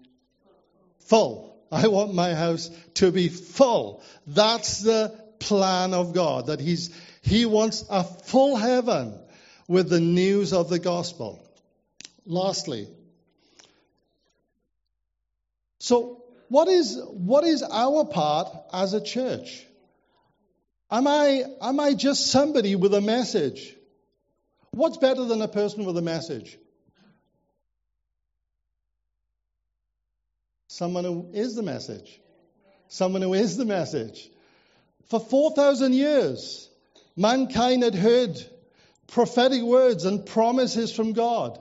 full. 1.01 1.57
I 1.71 1.89
want 1.89 2.15
my 2.15 2.35
house 2.35 2.71
to 2.95 3.11
be 3.11 3.29
full. 3.29 4.03
That's 4.27 4.81
the 4.81 5.19
plan 5.39 5.95
of 5.95 6.13
God, 6.13 6.47
that 6.47 6.61
he's, 6.61 6.91
He 7.23 7.47
wants 7.47 7.85
a 7.91 8.05
full 8.05 8.57
heaven 8.57 9.19
with 9.69 9.89
the 9.89 10.01
news 10.01 10.53
of 10.53 10.69
the 10.69 10.79
gospel. 10.79 11.45
Lastly, 12.25 12.89
so 15.83 16.23
what 16.49 16.69
is, 16.69 16.97
what 17.11 17.43
is 17.43 17.65
our 17.65 18.05
part 18.05 18.47
as 18.73 18.95
a 18.95 19.01
church? 19.01 19.67
Am 20.89 21.09
I, 21.09 21.43
am 21.61 21.81
I 21.81 21.95
just 21.95 22.29
somebody 22.29 22.77
with 22.77 22.95
a 22.95 23.01
message? 23.01 23.75
What's 24.71 24.97
better 24.97 25.25
than 25.25 25.43
a 25.43 25.49
person 25.49 25.85
with 25.85 25.99
a 25.99 26.03
message? 26.03 26.57
Someone 30.69 31.03
who 31.03 31.31
is 31.33 31.57
the 31.57 31.65
message. 31.65 32.21
Someone 32.87 33.23
who 33.23 33.35
is 33.35 33.57
the 33.57 33.65
message. 33.65 34.31
For 35.07 35.19
4,000 35.19 35.95
years, 35.95 36.71
mankind 37.17 37.83
had 37.83 37.97
heard 37.97 38.41
prophetic 39.09 39.63
words 39.63 40.05
and 40.05 40.25
promises 40.27 40.95
from 40.95 41.13
God. 41.13 41.59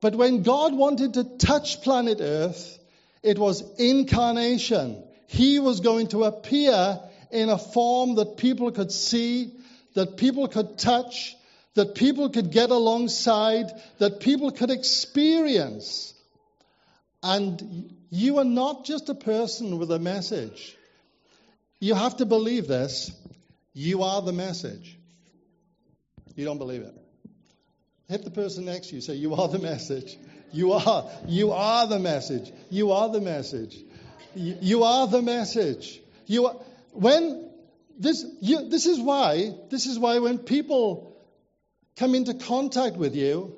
But 0.00 0.16
when 0.16 0.42
God 0.42 0.74
wanted 0.74 1.14
to 1.14 1.22
touch 1.38 1.80
planet 1.82 2.18
Earth, 2.20 2.80
it 3.22 3.38
was 3.38 3.62
incarnation. 3.78 5.02
He 5.28 5.58
was 5.58 5.80
going 5.80 6.08
to 6.08 6.24
appear 6.24 7.00
in 7.30 7.48
a 7.48 7.58
form 7.58 8.16
that 8.16 8.36
people 8.36 8.70
could 8.72 8.92
see, 8.92 9.52
that 9.94 10.16
people 10.16 10.48
could 10.48 10.78
touch, 10.78 11.34
that 11.74 11.94
people 11.94 12.28
could 12.28 12.50
get 12.50 12.70
alongside, 12.70 13.70
that 13.98 14.20
people 14.20 14.50
could 14.50 14.70
experience. 14.70 16.14
And 17.22 17.94
you 18.10 18.38
are 18.38 18.44
not 18.44 18.84
just 18.84 19.08
a 19.08 19.14
person 19.14 19.78
with 19.78 19.90
a 19.90 19.98
message. 19.98 20.76
You 21.80 21.94
have 21.94 22.18
to 22.18 22.26
believe 22.26 22.68
this. 22.68 23.10
You 23.72 24.02
are 24.02 24.20
the 24.20 24.32
message. 24.32 24.98
You 26.36 26.44
don't 26.44 26.58
believe 26.58 26.82
it. 26.82 26.94
Hit 28.08 28.24
the 28.24 28.30
person 28.30 28.66
next 28.66 28.88
to 28.88 28.96
you. 28.96 29.00
Say, 29.00 29.14
You 29.14 29.34
are 29.34 29.48
the 29.48 29.58
message. 29.70 30.18
You 30.52 30.72
are. 30.72 31.10
You 31.26 31.52
are 31.52 31.86
the 31.86 31.98
message. 31.98 32.52
You 32.70 32.92
are 32.92 33.08
the 33.08 33.20
message. 33.20 33.76
You, 34.34 34.84
are 34.84 35.06
the 35.06 35.22
message. 35.22 36.00
You 36.26 36.46
are, 36.46 36.56
when 36.92 37.50
this, 37.98 38.24
you, 38.40 38.68
this 38.68 38.86
is 38.86 38.98
why, 38.98 39.54
this 39.70 39.86
is 39.86 39.98
why 39.98 40.18
when 40.18 40.38
people 40.38 41.16
come 41.96 42.14
into 42.14 42.34
contact 42.34 42.96
with 42.96 43.14
you, 43.14 43.56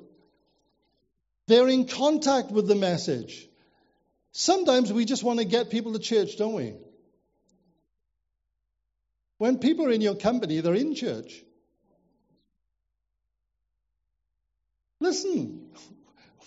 they're 1.47 1.69
in 1.69 1.87
contact 1.87 2.51
with 2.51 2.67
the 2.67 2.75
message. 2.75 3.47
Sometimes 4.31 4.91
we 4.91 5.05
just 5.05 5.23
want 5.23 5.39
to 5.39 5.45
get 5.45 5.69
people 5.69 5.93
to 5.93 5.99
church, 5.99 6.37
don't 6.37 6.53
we? 6.53 6.73
When 9.37 9.59
people 9.59 9.85
are 9.85 9.91
in 9.91 10.01
your 10.01 10.15
company, 10.15 10.59
they're 10.61 10.73
in 10.73 10.95
church. 10.95 11.41
Listen, 14.99 15.69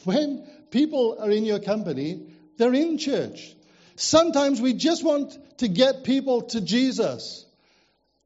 when 0.04 0.46
people 0.70 1.18
are 1.20 1.30
in 1.30 1.44
your 1.44 1.60
company, 1.60 2.26
they're 2.56 2.74
in 2.74 2.98
church. 2.98 3.54
Sometimes 3.96 4.60
we 4.60 4.74
just 4.74 5.04
want 5.04 5.36
to 5.58 5.68
get 5.68 6.04
people 6.04 6.42
to 6.42 6.60
Jesus. 6.60 7.44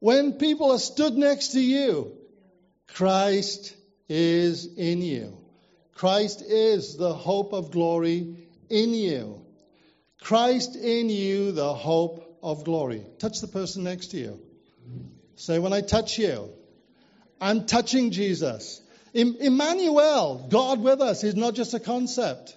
When 0.00 0.34
people 0.34 0.72
are 0.72 0.78
stood 0.78 1.14
next 1.14 1.48
to 1.48 1.60
you, 1.60 2.12
Christ 2.88 3.74
is 4.08 4.66
in 4.76 5.00
you. 5.02 5.38
Christ 5.94 6.42
is 6.42 6.96
the 6.96 7.14
hope 7.14 7.52
of 7.52 7.70
glory 7.70 8.36
in 8.68 8.94
you. 8.94 9.44
Christ 10.20 10.76
in 10.76 11.08
you, 11.08 11.52
the 11.52 11.72
hope 11.72 12.38
of 12.42 12.64
glory. 12.64 13.06
Touch 13.18 13.40
the 13.40 13.46
person 13.48 13.84
next 13.84 14.08
to 14.08 14.18
you. 14.18 14.40
Say, 15.36 15.58
when 15.58 15.72
I 15.72 15.80
touch 15.80 16.18
you, 16.18 16.50
I'm 17.40 17.66
touching 17.66 18.10
Jesus. 18.10 18.80
Emmanuel, 19.14 20.46
God 20.50 20.80
with 20.80 21.00
us, 21.00 21.22
is 21.24 21.34
not 21.34 21.54
just 21.54 21.74
a 21.74 21.80
concept. 21.80 22.56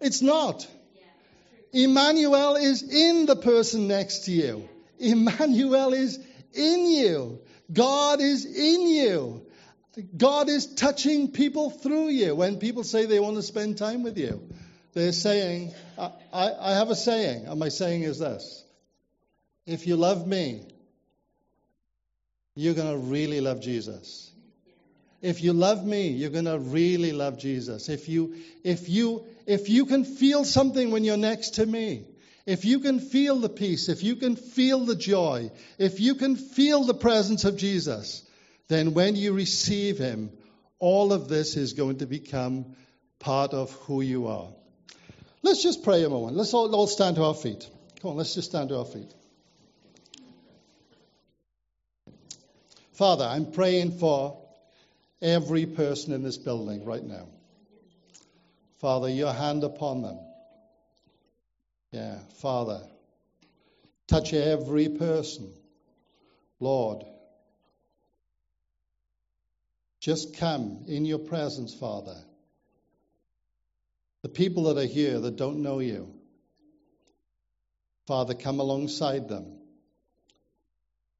It's 0.00 0.22
not. 0.22 0.66
Emmanuel 1.72 2.56
is 2.56 2.82
in 2.82 3.26
the 3.26 3.36
person 3.36 3.88
next 3.88 4.20
to 4.26 4.32
you. 4.32 4.68
Emmanuel 4.98 5.92
is 5.92 6.18
in 6.54 6.86
you. 6.86 7.40
God 7.72 8.20
is 8.20 8.44
in 8.46 8.88
you. 8.88 9.46
God 10.16 10.48
is 10.48 10.74
touching 10.74 11.32
people 11.32 11.70
through 11.70 12.08
you. 12.08 12.34
When 12.34 12.58
people 12.58 12.84
say 12.84 13.06
they 13.06 13.20
want 13.20 13.36
to 13.36 13.42
spend 13.42 13.78
time 13.78 14.02
with 14.02 14.18
you, 14.18 14.48
they're 14.92 15.12
saying, 15.12 15.72
I, 15.98 16.10
I 16.32 16.72
have 16.72 16.90
a 16.90 16.94
saying, 16.94 17.46
and 17.46 17.58
my 17.58 17.68
saying 17.68 18.02
is 18.02 18.18
this 18.18 18.64
If 19.66 19.86
you 19.86 19.96
love 19.96 20.26
me, 20.26 20.66
you're 22.54 22.74
going 22.74 22.92
to 22.92 22.98
really 22.98 23.40
love 23.40 23.60
Jesus. 23.60 24.30
If 25.26 25.42
you 25.42 25.52
love 25.52 25.84
me, 25.84 26.10
you're 26.10 26.30
going 26.30 26.44
to 26.44 26.56
really 26.56 27.10
love 27.10 27.36
Jesus. 27.36 27.88
If 27.88 28.08
you, 28.08 28.36
if 28.62 28.88
you, 28.88 29.26
if 29.44 29.68
you 29.68 29.84
can 29.84 30.04
feel 30.04 30.44
something 30.44 30.92
when 30.92 31.02
you're 31.02 31.16
next 31.16 31.56
to 31.56 31.66
me, 31.66 32.04
if 32.46 32.64
you 32.64 32.78
can 32.78 33.00
feel 33.00 33.40
the 33.40 33.48
peace, 33.48 33.88
if 33.88 34.04
you 34.04 34.14
can 34.14 34.36
feel 34.36 34.84
the 34.84 34.94
joy, 34.94 35.50
if 35.78 35.98
you 35.98 36.14
can 36.14 36.36
feel 36.36 36.84
the 36.84 36.94
presence 36.94 37.44
of 37.44 37.56
Jesus, 37.56 38.22
then 38.68 38.94
when 38.94 39.16
you 39.16 39.32
receive 39.32 39.98
Him, 39.98 40.30
all 40.78 41.12
of 41.12 41.28
this 41.28 41.56
is 41.56 41.72
going 41.72 41.98
to 41.98 42.06
become 42.06 42.76
part 43.18 43.52
of 43.52 43.72
who 43.72 44.02
you 44.02 44.28
are. 44.28 44.50
Let's 45.42 45.60
just 45.60 45.82
pray 45.82 46.04
a 46.04 46.08
moment. 46.08 46.36
Let's 46.36 46.54
all, 46.54 46.72
all 46.72 46.86
stand 46.86 47.16
to 47.16 47.24
our 47.24 47.34
feet. 47.34 47.68
Come 48.00 48.12
on, 48.12 48.16
let's 48.16 48.32
just 48.32 48.50
stand 48.50 48.68
to 48.68 48.78
our 48.78 48.84
feet. 48.84 49.12
Father, 52.92 53.24
I'm 53.24 53.50
praying 53.50 53.98
for 53.98 54.45
every 55.20 55.66
person 55.66 56.12
in 56.12 56.22
this 56.22 56.36
building 56.36 56.84
right 56.84 57.04
now. 57.04 57.28
Father, 58.78 59.08
your 59.08 59.32
hand 59.32 59.64
upon 59.64 60.02
them. 60.02 60.18
Yeah, 61.92 62.18
Father, 62.40 62.82
touch 64.06 64.34
every 64.34 64.88
person. 64.88 65.52
Lord, 66.60 67.04
just 70.00 70.36
come 70.36 70.84
in 70.86 71.04
your 71.04 71.18
presence, 71.18 71.74
Father. 71.74 72.16
The 74.22 74.28
people 74.28 74.64
that 74.64 74.78
are 74.78 74.86
here 74.86 75.18
that 75.20 75.36
don't 75.36 75.62
know 75.62 75.78
you, 75.78 76.12
Father, 78.06 78.34
come 78.34 78.60
alongside 78.60 79.28
them. 79.28 79.58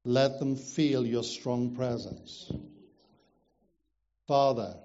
Let 0.05 0.39
them 0.39 0.55
feel 0.55 1.05
your 1.05 1.23
strong 1.23 1.75
presence. 1.75 2.51
Father, 4.27 4.75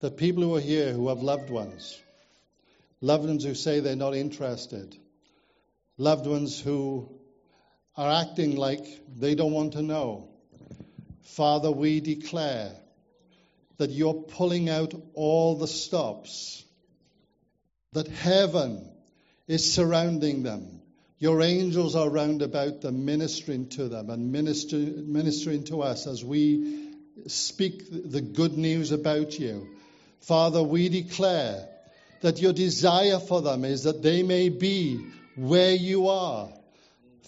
the 0.00 0.10
people 0.10 0.42
who 0.42 0.56
are 0.56 0.60
here 0.60 0.92
who 0.92 1.08
have 1.10 1.22
loved 1.22 1.48
ones, 1.48 2.00
loved 3.00 3.26
ones 3.26 3.44
who 3.44 3.54
say 3.54 3.78
they're 3.78 3.94
not 3.94 4.16
interested, 4.16 4.96
loved 5.96 6.26
ones 6.26 6.60
who 6.60 7.08
are 7.96 8.22
acting 8.22 8.56
like 8.56 8.84
they 9.16 9.36
don't 9.36 9.52
want 9.52 9.74
to 9.74 9.82
know. 9.82 10.28
Father, 11.22 11.70
we 11.70 12.00
declare 12.00 12.72
that 13.76 13.90
you're 13.90 14.14
pulling 14.14 14.68
out 14.68 14.92
all 15.14 15.56
the 15.56 15.68
stops, 15.68 16.64
that 17.92 18.08
heaven 18.08 18.90
is 19.46 19.72
surrounding 19.72 20.42
them. 20.42 20.82
Your 21.18 21.42
angels 21.42 21.94
are 21.94 22.08
round 22.08 22.42
about 22.42 22.80
them, 22.80 23.04
ministering 23.04 23.68
to 23.70 23.88
them 23.88 24.10
and 24.10 24.32
minister, 24.32 24.78
ministering 24.78 25.64
to 25.64 25.82
us 25.82 26.06
as 26.06 26.24
we 26.24 26.79
speak 27.28 27.84
the 27.90 28.20
good 28.20 28.56
news 28.56 28.92
about 28.92 29.38
you. 29.38 29.68
Father, 30.20 30.62
we 30.62 30.88
declare 30.88 31.68
that 32.20 32.40
your 32.40 32.52
desire 32.52 33.18
for 33.18 33.42
them 33.42 33.64
is 33.64 33.84
that 33.84 34.02
they 34.02 34.22
may 34.22 34.48
be 34.48 35.06
where 35.36 35.74
you 35.74 36.08
are. 36.08 36.50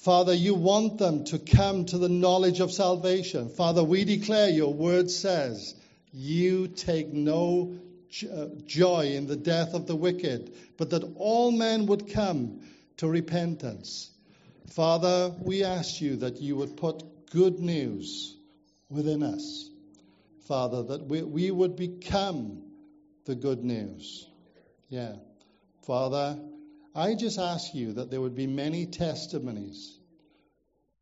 Father, 0.02 0.34
you 0.34 0.54
want 0.54 0.98
them 0.98 1.24
to 1.24 1.38
come 1.38 1.84
to 1.86 1.98
the 1.98 2.08
knowledge 2.08 2.60
of 2.60 2.72
salvation. 2.72 3.48
Father, 3.48 3.84
we 3.84 4.04
declare 4.04 4.50
your 4.50 4.74
word 4.74 5.10
says, 5.10 5.74
you 6.12 6.68
take 6.68 7.12
no 7.12 7.78
uh, 8.30 8.46
joy 8.66 9.12
in 9.14 9.26
the 9.26 9.36
death 9.36 9.74
of 9.74 9.86
the 9.86 9.96
wicked, 9.96 10.52
but 10.76 10.90
that 10.90 11.04
all 11.16 11.50
men 11.50 11.86
would 11.86 12.12
come 12.12 12.60
to 12.98 13.08
repentance. 13.08 14.10
Father, 14.72 15.32
we 15.40 15.64
ask 15.64 16.00
you 16.00 16.16
that 16.16 16.40
you 16.40 16.56
would 16.56 16.76
put 16.76 17.30
good 17.30 17.58
news 17.60 18.36
within 18.90 19.22
us. 19.22 19.70
Father, 20.48 20.82
that 20.82 21.06
we, 21.06 21.22
we 21.22 21.50
would 21.50 21.76
become 21.76 22.62
the 23.24 23.34
good 23.34 23.62
news. 23.62 24.26
Yeah. 24.88 25.14
Father, 25.86 26.38
I 26.94 27.14
just 27.14 27.38
ask 27.38 27.74
you 27.74 27.94
that 27.94 28.10
there 28.10 28.20
would 28.20 28.34
be 28.34 28.46
many 28.46 28.86
testimonies, 28.86 29.98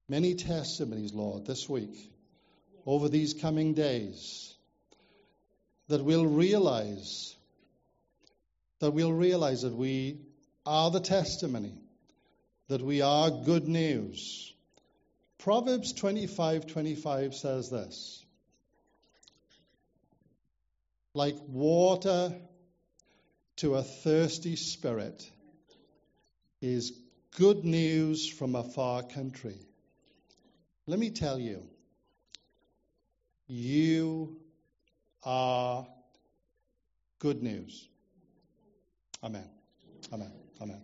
many 0.08 0.34
testimonies, 0.34 1.14
Lord, 1.14 1.46
this 1.46 1.68
week, 1.68 2.12
over 2.86 3.08
these 3.08 3.34
coming 3.34 3.74
days, 3.74 4.54
that 5.88 6.04
we'll 6.04 6.26
realize, 6.26 7.34
that 8.80 8.92
we'll 8.92 9.12
realize 9.12 9.62
that 9.62 9.74
we 9.74 10.20
are 10.66 10.90
the 10.90 11.00
testimony, 11.00 11.74
that 12.68 12.82
we 12.82 13.00
are 13.00 13.30
good 13.30 13.66
news. 13.66 14.54
Proverbs 15.38 15.94
25 15.94 16.66
25 16.66 17.34
says 17.34 17.70
this 17.70 18.24
like 21.14 21.36
water 21.48 22.32
to 23.56 23.74
a 23.74 23.82
thirsty 23.82 24.56
spirit 24.56 25.28
is 26.62 26.92
good 27.36 27.64
news 27.64 28.28
from 28.28 28.54
a 28.54 28.62
far 28.62 29.02
country. 29.02 29.56
Let 30.86 30.98
me 30.98 31.10
tell 31.10 31.38
you, 31.38 31.62
you 33.46 34.36
are 35.22 35.86
good 37.18 37.42
news. 37.42 37.88
Amen. 39.22 39.48
Amen. 40.12 40.32
Amen. 40.60 40.80